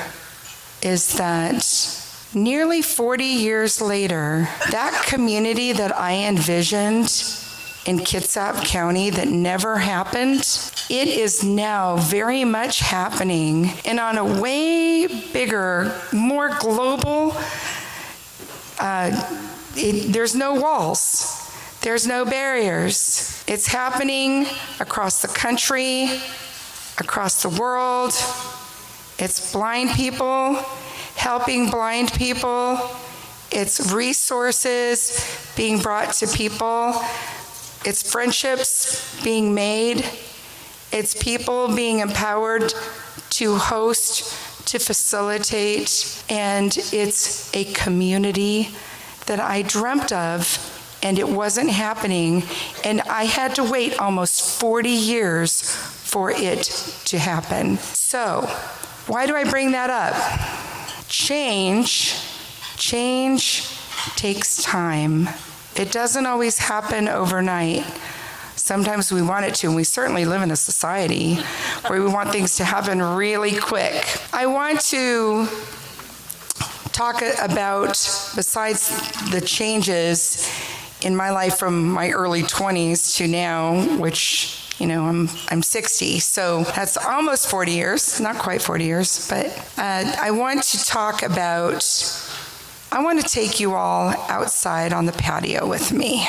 [0.83, 1.65] is that
[2.35, 7.13] nearly 40 years later, that community that I envisioned
[7.87, 10.41] in Kitsap County that never happened,
[10.89, 17.35] it is now very much happening and on a way bigger, more global.
[18.79, 19.11] Uh,
[19.77, 21.37] it, there's no walls.
[21.83, 23.43] There's no barriers.
[23.47, 24.47] It's happening
[24.79, 26.21] across the country,
[26.99, 28.13] across the world.
[29.21, 30.65] It's blind people
[31.15, 32.81] helping blind people.
[33.53, 36.95] It's resources being brought to people.
[37.85, 40.05] It's friendships being made.
[40.93, 42.73] It's people being empowered
[43.31, 48.71] to host, to facilitate, and it's a community
[49.27, 50.67] that I dreamt of
[51.03, 52.45] and it wasn't happening.
[52.85, 56.63] And I had to wait almost 40 years for it
[57.07, 57.77] to happen.
[57.79, 58.51] So,
[59.11, 60.15] why do I bring that up?
[61.09, 62.15] Change,
[62.77, 63.69] change
[64.15, 65.29] takes time.
[65.75, 67.85] It doesn't always happen overnight.
[68.55, 71.35] Sometimes we want it to, and we certainly live in a society
[71.89, 74.07] where we want things to happen really quick.
[74.33, 75.49] I want to
[76.93, 77.89] talk about,
[78.37, 78.91] besides
[79.33, 80.49] the changes
[81.03, 86.21] in my life from my early 20s to now, which you know, I'm I'm 60,
[86.21, 91.23] so that's almost 40 years, not quite 40 years, but uh, I want to talk
[91.23, 91.85] about.
[92.91, 96.27] I want to take you all outside on the patio with me.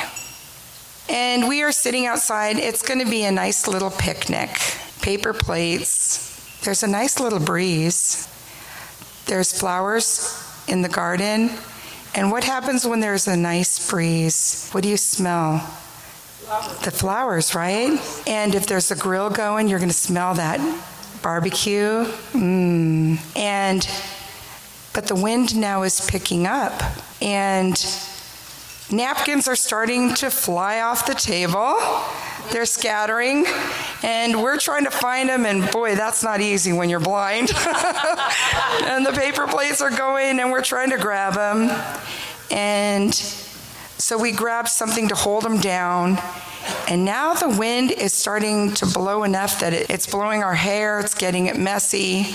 [1.08, 2.56] And we are sitting outside.
[2.56, 4.50] It's going to be a nice little picnic.
[5.00, 6.60] Paper plates.
[6.60, 8.28] There's a nice little breeze.
[9.26, 10.38] There's flowers
[10.68, 11.50] in the garden.
[12.14, 14.68] And what happens when there's a nice breeze?
[14.70, 15.68] What do you smell?
[16.82, 17.98] The flowers, right?
[18.26, 20.60] And if there's a grill going, you're going to smell that
[21.22, 22.04] barbecue.
[22.32, 23.18] Mmm.
[23.36, 23.88] And
[24.92, 26.82] but the wind now is picking up
[27.22, 27.74] and
[28.90, 31.78] napkins are starting to fly off the table.
[32.50, 33.46] They're scattering
[34.02, 37.50] and we're trying to find them and boy, that's not easy when you're blind.
[38.84, 41.70] and the paper plates are going and we're trying to grab them.
[42.50, 43.14] And
[43.98, 46.18] so we grabbed something to hold them down.
[46.88, 51.00] And now the wind is starting to blow enough that it, it's blowing our hair,
[51.00, 52.26] it's getting it messy,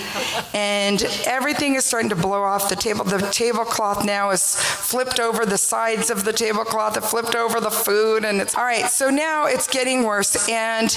[0.52, 3.04] and everything is starting to blow off the table.
[3.04, 7.70] The tablecloth now is flipped over the sides of the tablecloth, it flipped over the
[7.70, 8.86] food, and it's all right.
[8.86, 10.96] So now it's getting worse, and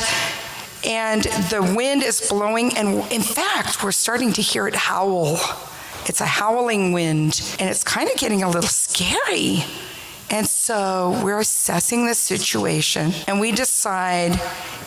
[0.83, 5.39] and the wind is blowing, and in fact, we're starting to hear it howl.
[6.07, 9.63] It's a howling wind, and it's kind of getting a little scary.
[10.31, 14.39] And so we're assessing the situation and we decide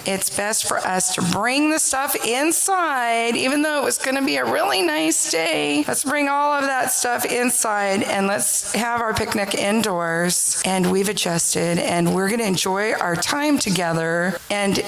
[0.07, 4.25] it's best for us to bring the stuff inside, even though it was going to
[4.25, 5.85] be a really nice day.
[5.87, 10.63] Let's bring all of that stuff inside and let's have our picnic indoors.
[10.65, 14.83] And we've adjusted and we're going to enjoy our time together and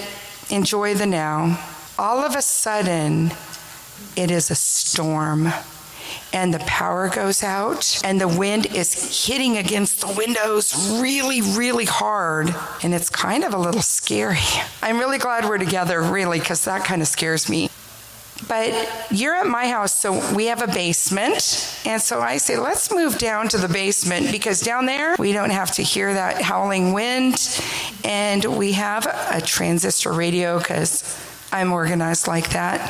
[0.51, 1.63] enjoy the now.
[1.99, 3.33] All of a sudden,
[4.17, 5.49] it is a storm
[6.33, 11.85] and the power goes out and the wind is hitting against the windows really really
[11.85, 14.39] hard and it's kind of a little scary.
[14.83, 17.71] I'm really glad we're together really cuz that kind of scares me.
[18.49, 21.81] But you're at my house, so we have a basement.
[21.87, 25.51] And so I say, let's move down to the basement because down there we don't
[25.51, 27.63] have to hear that howling wind.
[28.05, 31.19] And we have a transistor radio because
[31.51, 32.81] I'm organized like that.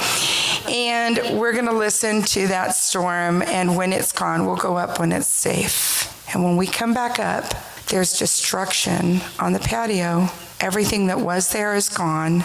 [0.68, 3.42] And we're going to listen to that storm.
[3.42, 6.12] And when it's gone, we'll go up when it's safe.
[6.34, 7.54] And when we come back up,
[7.88, 10.28] there's destruction on the patio.
[10.60, 12.42] Everything that was there is gone.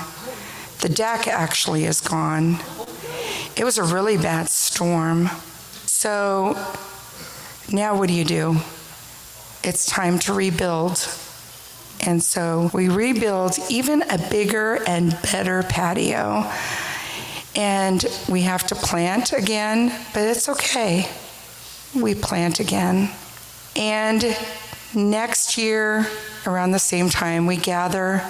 [0.81, 2.57] The deck actually is gone.
[3.55, 5.29] It was a really bad storm.
[5.85, 6.53] So
[7.71, 8.57] now what do you do?
[9.63, 11.07] It's time to rebuild.
[12.03, 16.51] And so we rebuild even a bigger and better patio.
[17.55, 21.09] And we have to plant again, but it's okay.
[21.95, 23.11] We plant again.
[23.75, 24.23] And
[24.95, 26.07] next year,
[26.45, 28.23] around the same time, we gather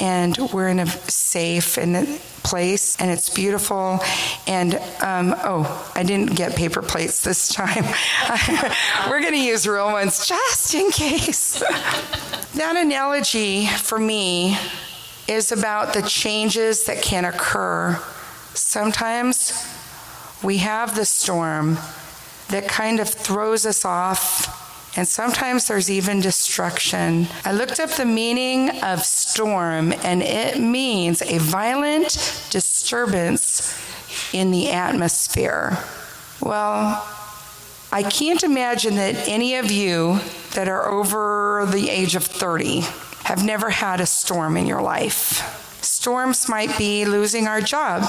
[0.00, 3.98] and we're in a safe and place and it's beautiful
[4.46, 7.84] and um, oh i didn't get paper plates this time
[9.10, 11.58] we're going to use real ones just in case
[12.54, 14.56] that analogy for me
[15.26, 18.00] is about the changes that can occur
[18.56, 19.66] sometimes
[20.42, 21.78] we have the storm
[22.48, 24.64] that kind of throws us off
[24.96, 27.26] and sometimes there's even destruction.
[27.44, 33.78] I looked up the meaning of storm, and it means a violent disturbance
[34.32, 35.76] in the atmosphere.
[36.40, 37.06] Well,
[37.92, 40.18] I can't imagine that any of you
[40.54, 42.80] that are over the age of 30
[43.24, 45.55] have never had a storm in your life.
[46.06, 48.02] Storms might be losing our job.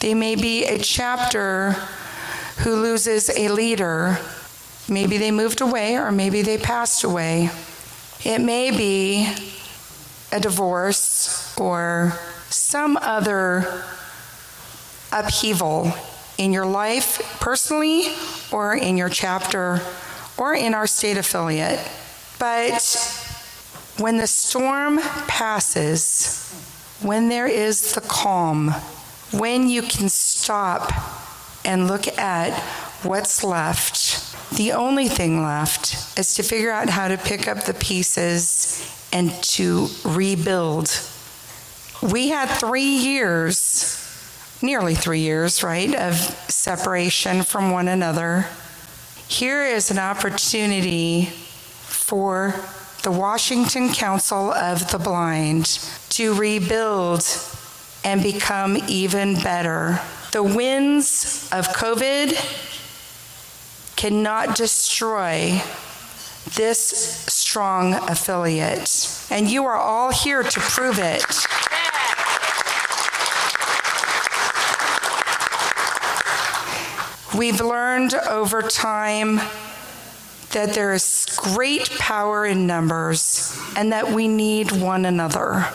[0.00, 1.70] They may be a chapter
[2.64, 4.18] who loses a leader
[4.88, 7.50] Maybe they moved away or maybe they passed away.
[8.24, 9.28] It may be
[10.30, 12.12] a divorce or
[12.48, 13.82] some other
[15.12, 15.92] upheaval
[16.38, 18.04] in your life personally
[18.52, 19.80] or in your chapter
[20.38, 21.80] or in our state affiliate.
[22.38, 23.25] But
[23.98, 26.52] when the storm passes,
[27.00, 28.74] when there is the calm,
[29.32, 30.92] when you can stop
[31.64, 32.52] and look at
[33.02, 37.74] what's left, the only thing left is to figure out how to pick up the
[37.74, 40.88] pieces and to rebuild.
[42.02, 43.98] We had 3 years,
[44.62, 46.14] nearly 3 years, right, of
[46.48, 48.46] separation from one another.
[49.28, 52.54] Here is an opportunity for
[53.06, 55.78] the Washington Council of the Blind
[56.08, 57.22] to rebuild
[58.02, 60.00] and become even better.
[60.32, 62.34] The winds of COVID
[63.94, 65.62] cannot destroy
[66.56, 66.80] this
[67.28, 69.08] strong affiliate.
[69.30, 71.22] And you are all here to prove it.
[77.38, 79.38] We've learned over time
[80.52, 85.66] that there is great power in numbers and that we need one another.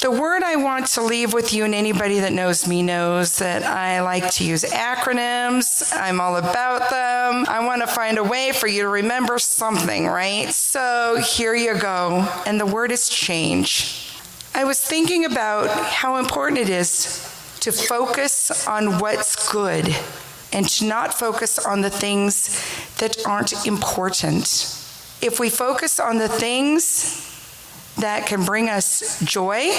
[0.00, 3.62] The word I want to leave with you, and anybody that knows me knows that
[3.62, 5.96] I like to use acronyms.
[5.96, 7.46] I'm all about them.
[7.48, 10.52] I want to find a way for you to remember something, right?
[10.52, 12.28] So here you go.
[12.44, 14.10] And the word is change.
[14.54, 19.96] I was thinking about how important it is to focus on what's good
[20.52, 22.60] and to not focus on the things
[22.98, 24.44] that aren't important.
[25.20, 27.20] If we focus on the things
[27.96, 29.70] that can bring us joy,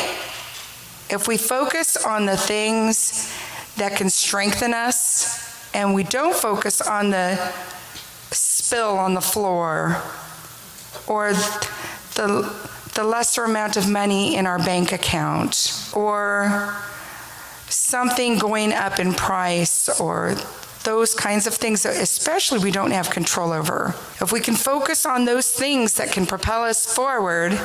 [1.10, 3.34] if we focus on the things
[3.78, 7.36] that can strengthen us and we don't focus on the
[8.32, 10.02] spill on the floor
[11.08, 12.54] or the
[12.96, 16.74] the lesser amount of money in our bank account or
[17.76, 20.36] something going up in price or
[20.84, 23.96] those kinds of things that especially we don't have control over.
[24.22, 27.60] If we can focus on those things that can propel us forward,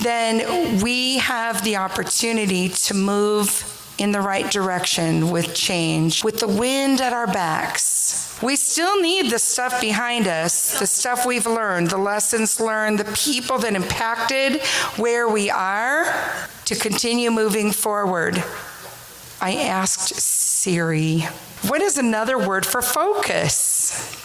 [0.00, 6.48] then we have the opportunity to move in the right direction with change, with the
[6.48, 8.36] wind at our backs.
[8.42, 13.12] We still need the stuff behind us, the stuff we've learned, the lessons learned, the
[13.12, 14.62] people that impacted
[14.96, 16.06] where we are
[16.64, 18.42] to continue moving forward.
[19.40, 21.20] I asked Siri,
[21.68, 24.20] what is another word for focus?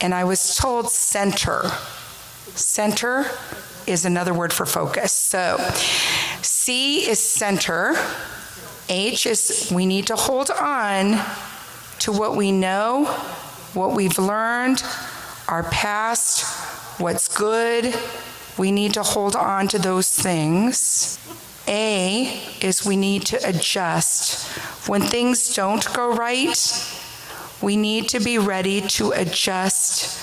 [0.00, 1.70] And I was told center.
[2.54, 3.26] Center
[3.86, 5.12] is another word for focus.
[5.12, 5.58] So
[6.42, 7.96] C is center.
[8.88, 11.20] H is we need to hold on
[12.00, 13.06] to what we know,
[13.74, 14.82] what we've learned,
[15.48, 16.44] our past,
[17.00, 17.94] what's good.
[18.58, 21.18] We need to hold on to those things.
[21.68, 24.46] A is we need to adjust.
[24.88, 26.56] When things don't go right,
[27.60, 30.22] we need to be ready to adjust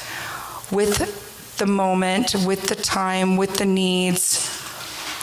[0.72, 4.50] with the moment, with the time, with the needs.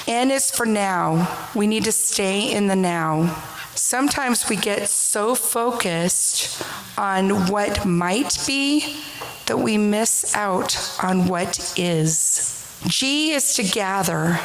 [0.07, 1.49] N is for now.
[1.55, 3.43] We need to stay in the now.
[3.75, 6.63] Sometimes we get so focused
[6.99, 9.03] on what might be
[9.47, 12.57] that we miss out on what is.
[12.87, 14.41] G is to gather.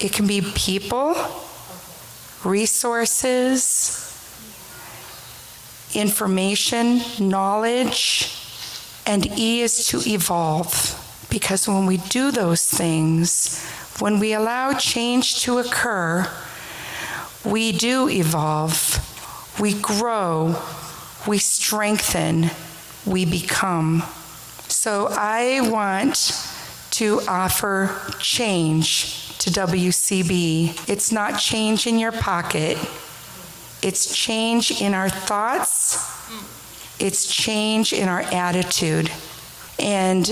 [0.00, 1.14] It can be people,
[2.44, 3.98] resources,
[5.94, 8.36] information, knowledge,
[9.06, 10.98] and E is to evolve.
[11.30, 13.64] Because when we do those things,
[13.98, 16.28] when we allow change to occur,
[17.44, 18.98] we do evolve,
[19.60, 20.56] we grow,
[21.26, 22.50] we strengthen,
[23.06, 24.02] we become.
[24.68, 26.48] So I want
[26.92, 30.88] to offer change to WCB.
[30.88, 32.78] It's not change in your pocket.
[33.82, 35.98] It's change in our thoughts,
[37.00, 39.10] it's change in our attitude.
[39.80, 40.30] And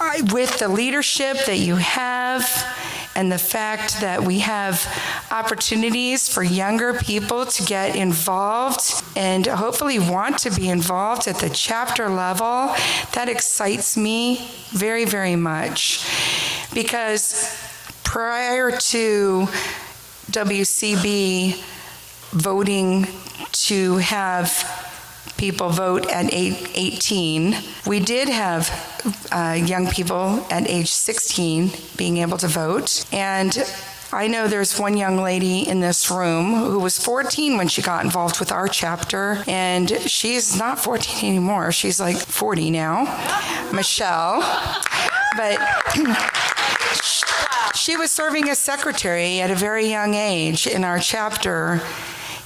[0.00, 2.48] I, with the leadership that you have,
[3.14, 4.86] and the fact that we have
[5.30, 11.50] opportunities for younger people to get involved and hopefully want to be involved at the
[11.50, 12.74] chapter level,
[13.12, 16.06] that excites me very, very much.
[16.72, 17.54] Because
[18.12, 19.46] prior to
[20.30, 21.56] WCB,
[22.32, 23.06] voting
[23.52, 27.56] to have people vote at 18.
[27.86, 28.68] We did have
[29.32, 33.06] uh, young people at age 16 being able to vote.
[33.14, 33.56] And
[34.12, 38.04] I know there's one young lady in this room who was 14 when she got
[38.04, 41.72] involved with our chapter, and she's not 14 anymore.
[41.72, 43.04] She's like 40 now,
[43.72, 44.42] Michelle.
[45.34, 45.58] But
[47.82, 51.80] she was serving as secretary at a very young age in our chapter.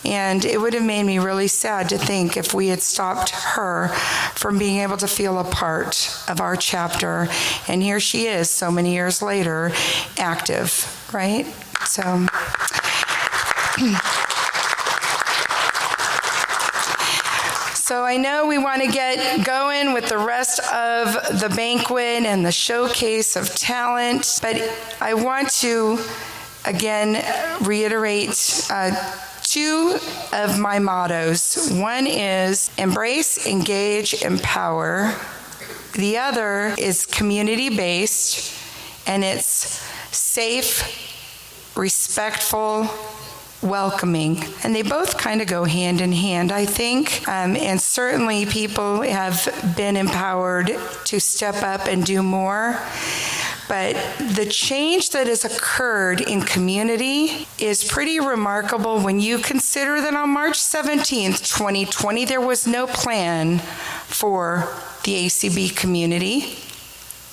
[0.03, 3.89] And it would have made me really sad to think if we had stopped her
[4.34, 7.28] from being able to feel a part of our chapter.
[7.68, 9.72] And here she is, so many years later,
[10.16, 11.45] active, right?
[11.84, 12.26] So.
[17.87, 22.45] So I know we want to get going with the rest of the banquet and
[22.45, 24.61] the showcase of talent, but
[25.01, 26.01] I want to
[26.64, 27.24] again
[27.64, 28.91] reiterate uh,
[29.45, 30.01] two
[30.32, 31.70] of my mottos.
[31.74, 35.14] One is embrace, engage, empower.
[35.95, 38.53] The other is community based
[39.07, 39.80] and it's
[40.11, 40.82] safe,
[41.76, 42.91] respectful,
[43.62, 44.42] welcoming.
[44.62, 47.26] And they both kind of go hand in hand, I think.
[47.28, 52.78] Um, and certainly people have been empowered to step up and do more.
[53.68, 53.94] But
[54.34, 60.30] the change that has occurred in community is pretty remarkable when you consider that on
[60.30, 64.68] March 17th, 2020, there was no plan for
[65.02, 66.59] the ACB community.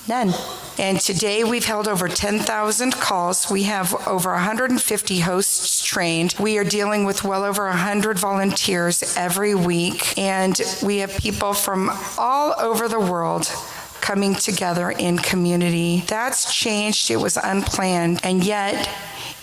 [0.07, 0.33] None.
[0.77, 3.49] And today we've held over 10,000 calls.
[3.49, 6.35] We have over 150 hosts trained.
[6.39, 10.17] We are dealing with well over 100 volunteers every week.
[10.17, 13.49] And we have people from all over the world
[14.01, 16.03] coming together in community.
[16.07, 17.09] That's changed.
[17.09, 18.19] It was unplanned.
[18.23, 18.89] And yet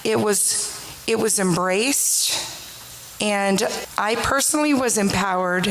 [0.05, 2.59] it was it was embraced
[3.21, 3.63] and
[3.99, 5.67] I personally was empowered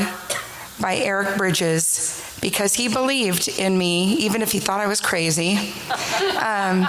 [0.80, 5.74] by Eric Bridges because he believed in me, even if he thought I was crazy.
[6.36, 6.86] Um,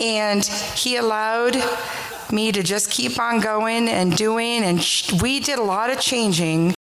[0.00, 0.44] and
[0.76, 1.56] he allowed
[2.30, 4.62] me to just keep on going and doing.
[4.62, 4.78] And
[5.20, 6.74] we did a lot of changing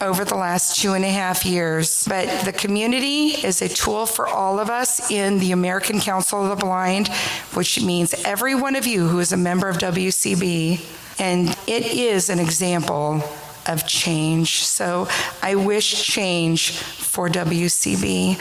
[0.00, 2.06] over the last two and a half years.
[2.08, 6.48] But the community is a tool for all of us in the American Council of
[6.48, 7.08] the Blind,
[7.54, 10.80] which means every one of you who is a member of WCB.
[11.20, 13.22] And it is an example
[13.66, 14.64] of change.
[14.64, 15.08] So
[15.42, 18.36] I wish change for WCB.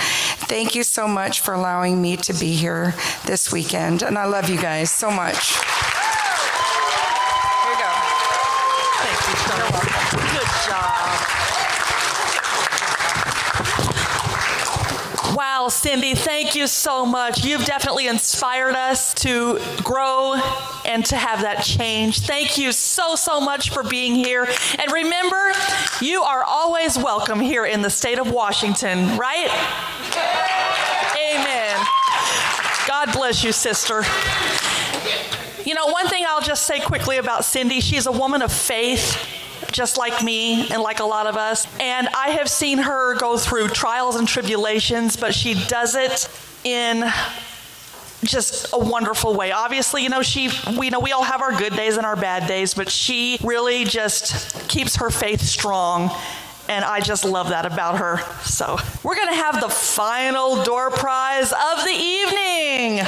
[0.47, 2.93] Thank you so much for allowing me to be here
[3.25, 4.03] this weekend.
[4.03, 5.55] And I love you guys so much.
[5.55, 5.65] Here
[7.65, 7.91] we go.
[9.01, 9.89] Thank you so much.
[10.33, 11.08] Good job.
[15.59, 17.43] Wow, Cindy, thank you so much.
[17.43, 20.35] You've definitely inspired us to grow
[20.85, 22.21] and to have that change.
[22.21, 24.47] Thank you so, so much for being here.
[24.79, 25.51] And remember,
[25.99, 29.49] you are always welcome here in the state of Washington, right?
[31.17, 31.75] Amen.
[32.87, 34.03] God bless you, sister.
[35.65, 39.17] You know, one thing I'll just say quickly about Cindy, she's a woman of faith
[39.71, 41.67] just like me and like a lot of us.
[41.79, 46.29] And I have seen her go through trials and tribulations, but she does it
[46.63, 47.09] in
[48.23, 49.51] just a wonderful way.
[49.51, 52.47] Obviously, you know, she we know we all have our good days and our bad
[52.47, 56.11] days, but she really just keeps her faith strong
[56.69, 58.19] and I just love that about her.
[58.43, 62.99] So, we're going to have the final door prize of the evening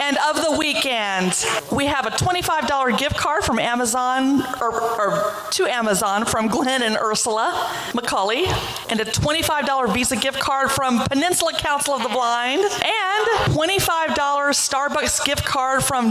[0.00, 1.44] and of the weekend.
[1.70, 6.96] We have a $25 gift card from Amazon, or, or to Amazon from Glenn and
[6.96, 7.52] Ursula
[7.92, 8.46] McCully,
[8.90, 15.24] and a $25 Visa gift card from Peninsula Council of the Blind, and $25 Starbucks
[15.26, 16.10] gift card from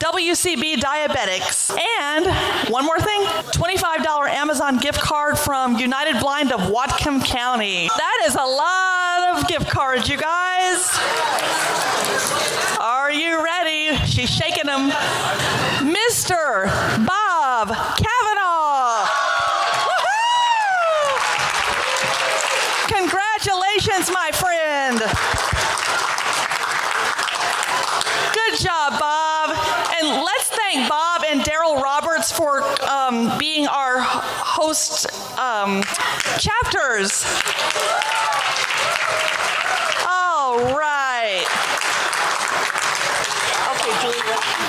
[0.00, 1.70] WCB Diabetics,
[2.00, 2.26] and
[2.72, 3.22] one more thing
[3.52, 7.88] $25 Amazon gift card from United Blind of Whatcom County.
[7.94, 10.88] That is a lot of gift cards, you guys.
[12.80, 13.94] Are you ready?
[14.06, 14.90] She's shaking them.
[15.84, 16.64] Mr.
[17.06, 19.06] Bob Kavanaugh.
[22.88, 24.98] Congratulations, my friend.
[28.32, 29.50] Good job, Bob.
[30.00, 35.06] And let's thank Bob and Daryl Roberts for um, being our host
[35.38, 35.82] um,
[36.38, 37.24] chapters.
[40.06, 41.44] All right.
[43.72, 44.62] Okay.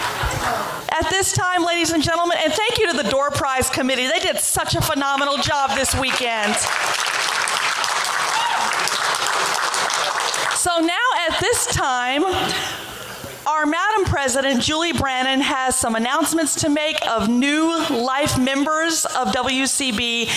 [0.95, 4.07] At this time, ladies and gentlemen, and thank you to the Door Prize Committee.
[4.07, 6.55] They did such a phenomenal job this weekend.
[10.55, 12.23] So now at this time,
[13.45, 19.29] our Madam President, Julie Brannon, has some announcements to make of new life members of
[19.29, 20.29] WCB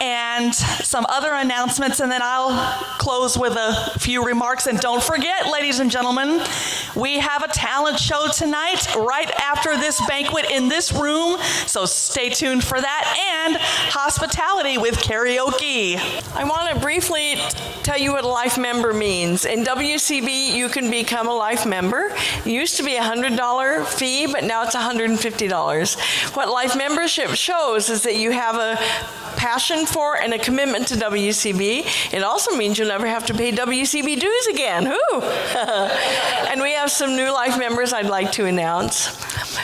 [0.00, 4.66] and some other announcements, and then I'll close with a few remarks.
[4.66, 6.40] And don't forget, ladies and gentlemen,
[6.96, 12.28] we have a talent show tonight right after this banquet in this room, so stay
[12.28, 15.96] tuned for that, and hospitality with karaoke.
[16.34, 17.36] I want to briefly
[17.82, 19.44] tell you what a life member means.
[19.44, 22.10] In WCB, you can become a life member.
[22.44, 26.36] It used to be a $100 fee, but now it's $150.
[26.36, 28.76] What life membership shows is that you have a
[29.36, 32.12] passion for and a commitment to WCB.
[32.12, 34.86] It also means you'll never have to pay WCB dues again.
[34.86, 35.20] Who?
[35.22, 39.08] and we have some new life members I'd like to announce.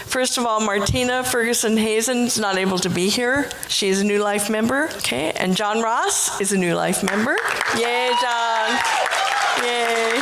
[0.07, 3.51] First of all, Martina Ferguson Hazen is not able to be here.
[3.69, 4.89] She is a new life member.
[4.99, 7.37] Okay, and John Ross is a new life member.
[7.77, 8.79] Yay, John!
[9.63, 10.21] Yay!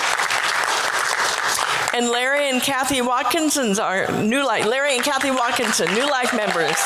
[1.94, 4.64] And Larry and Kathy Watkinson's are new life.
[4.64, 6.80] Larry and Kathy Watkinson, new life members.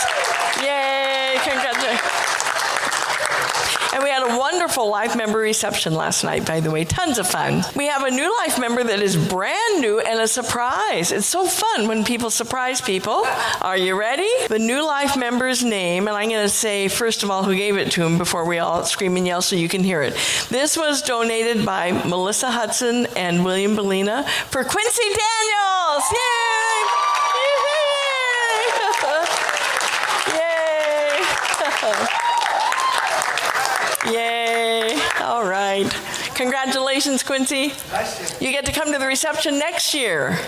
[0.61, 1.37] Yay!
[1.45, 2.16] Congratulations.
[3.97, 6.85] And we had a wonderful life member reception last night, by the way.
[6.85, 7.63] Tons of fun.
[7.75, 11.13] We have a new life member that is brand new and a surprise.
[11.13, 13.25] It's so fun when people surprise people.
[13.63, 14.29] Are you ready?
[14.49, 17.79] The new life member's name, and I'm going to say, first of all, who gave
[17.79, 20.13] it to him before we all scream and yell so you can hear it.
[20.51, 26.05] This was donated by Malissa Hudson and William Belina for Quincy Daniels.
[26.13, 26.66] Yay!
[34.13, 34.97] Yay.
[35.21, 36.06] All right.
[36.37, 37.73] Congratulations, Quincy.
[38.41, 40.39] You get to come to the reception next year.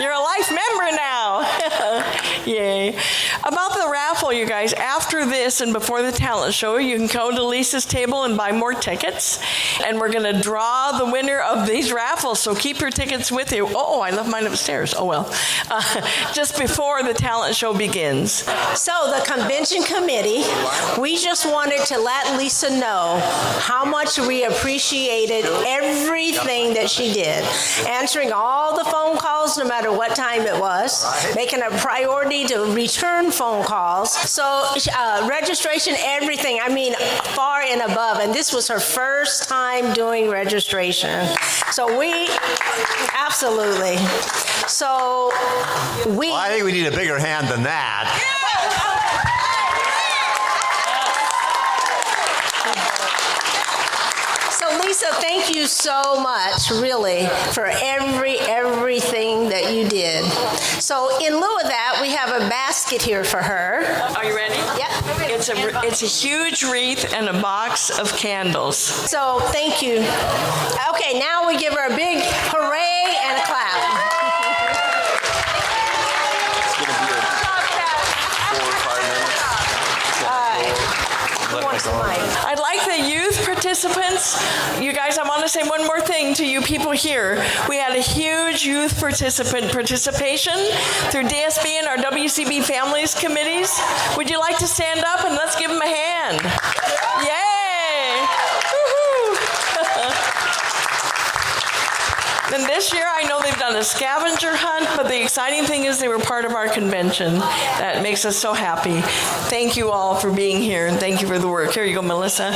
[0.00, 2.42] You're a life member now.
[2.44, 2.96] Yay.
[3.44, 7.30] About the raffle, you guys, after this and before the talent show, you can go
[7.30, 9.38] to Lisa's table and buy more tickets.
[9.84, 13.52] And we're going to draw the winner of these raffles, so keep your tickets with
[13.52, 13.68] you.
[13.70, 14.92] Oh, I left mine upstairs.
[14.96, 15.32] Oh, well.
[15.70, 16.00] Uh,
[16.32, 18.44] just before the talent show begins.
[18.74, 20.42] So, the convention committee,
[21.00, 23.20] we just wanted to let Lisa know
[23.60, 24.44] how much we
[25.28, 27.44] appreciated everything that she did,
[27.86, 31.04] answering all the phone calls no matter what time it was,
[31.34, 34.12] making a priority to return phone calls.
[34.12, 34.42] So,
[34.94, 36.94] uh, registration, everything, I mean,
[37.34, 38.18] far and above.
[38.18, 41.28] And this was her first time doing registration.
[41.72, 42.28] So, we
[43.14, 43.96] absolutely.
[44.66, 45.30] So,
[46.06, 46.28] we.
[46.28, 48.36] Well, I think we need a bigger hand than that.
[55.00, 60.24] Lisa, thank you so much, really, for every everything that you did.
[60.82, 63.84] So, in lieu of that, we have a basket here for her.
[64.16, 64.56] Are you ready?
[64.56, 64.90] Yep.
[65.30, 68.76] It's a it's a huge wreath and a box of candles.
[68.76, 69.98] So, thank you.
[70.90, 72.18] Okay, now we give her a big
[72.50, 73.68] hooray and a clap.
[82.50, 83.17] I'd like the youth
[83.68, 84.32] participants.
[84.80, 87.44] You guys, I want to say one more thing to you people here.
[87.68, 90.54] We had a huge youth participant participation
[91.12, 93.78] through DSB and our WCB families committees.
[94.16, 96.40] Would you like to stand up and let's give them a hand?
[97.20, 98.24] Yay!
[98.72, 99.36] Woohoo!
[102.54, 105.98] And this year, I know they've done a scavenger hunt, but the exciting thing is
[105.98, 107.34] they were part of our convention.
[107.34, 109.00] That makes us so happy.
[109.50, 111.72] Thank you all for being here, and thank you for the work.
[111.72, 112.50] Here you go, Malissa.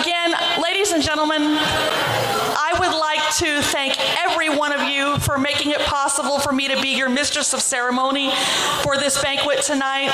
[0.00, 5.72] Again, ladies and gentlemen, I would like to thank every one of you for making
[5.72, 8.32] it possible for me to be your mistress of ceremony
[8.80, 10.08] for this banquet tonight.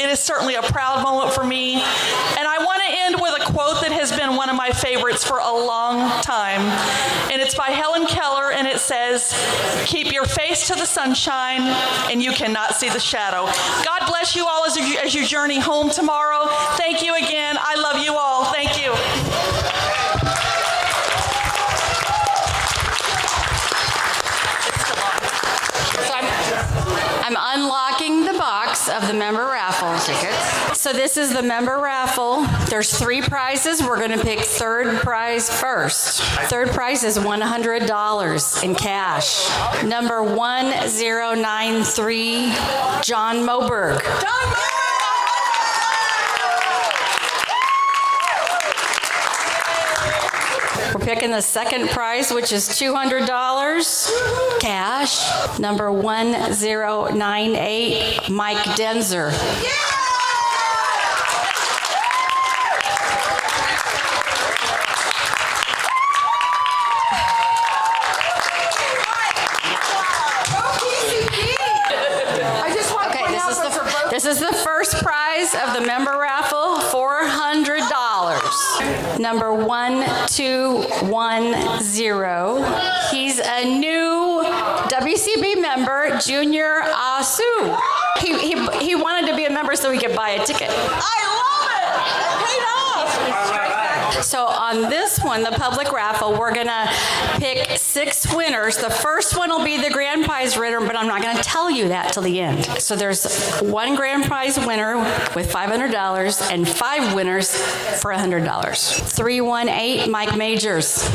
[0.00, 1.74] It is certainly a proud moment for me.
[1.74, 5.24] And I want to end with a quote that has been one of my favorites
[5.24, 6.60] for a long time.
[7.32, 9.32] And it's by Helen Keller, and it says,
[9.86, 11.62] Keep your face to the sunshine,
[12.10, 13.46] and you cannot see the shadow.
[13.84, 16.46] God bless you all as you, as you journey home tomorrow.
[16.76, 17.56] Thank you again.
[17.58, 18.44] I love you all.
[18.52, 18.92] Thank you.
[27.24, 29.67] I'm, I'm unlocking the box of the member tickets.
[30.78, 32.44] So this is the member raffle.
[32.66, 33.82] There's three prizes.
[33.82, 36.22] We're going to pick third prize first.
[36.48, 39.82] Third prize is $100 in cash.
[39.82, 42.52] Number 1093,
[43.02, 44.00] John Moberg.
[50.94, 55.58] We're picking the second prize, which is $200 cash.
[55.58, 59.32] Number 1098, Mike Denzer.
[73.08, 73.70] Okay, this is the
[74.10, 79.18] this is the first prize of the member raffle, four hundred dollars.
[79.18, 82.62] Number one two one zero.
[83.10, 84.42] He's a new
[84.88, 87.80] WCB member, Junior Asu.
[88.18, 90.68] He, he, he wanted to be a member so he could buy a ticket.
[94.22, 96.90] So on this one, the public raffle, we're gonna
[97.38, 98.76] pick six winners.
[98.76, 101.88] The first one will be the grand prize winner, but I'm not gonna tell you
[101.88, 102.64] that till the end.
[102.80, 104.98] So there's one grand prize winner
[105.34, 107.56] with $500 and five winners
[108.00, 108.48] for $100.
[109.08, 111.08] 318 Mike Majors.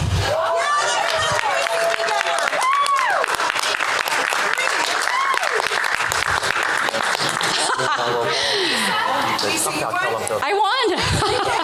[10.45, 11.59] I won.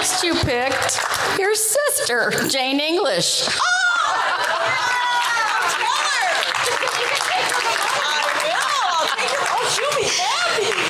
[0.00, 0.98] next you picked
[1.38, 3.46] your sister, Jane English.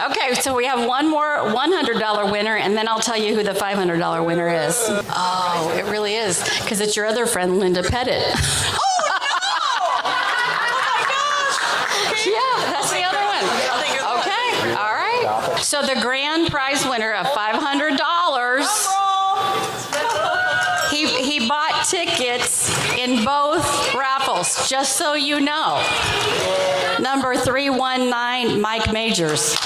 [0.03, 3.43] Oh, okay, so we have one more $100 winner, and then I'll tell you who
[3.43, 4.77] the $500 winner is.
[5.11, 8.23] Oh, it really is, because it's your other friend, Linda Pettit.
[8.73, 9.17] Oh, no!
[10.05, 10.13] Oh,
[10.87, 11.57] my gosh!
[12.13, 12.31] Okay.
[12.31, 13.45] Yeah, that's the other one.
[14.19, 15.59] Okay, all right.
[15.63, 18.01] So the grand prize winner of $500.
[20.91, 25.83] He, he bought tickets in both raffles, just so you know.
[27.01, 29.57] Number 319, Mike Majors.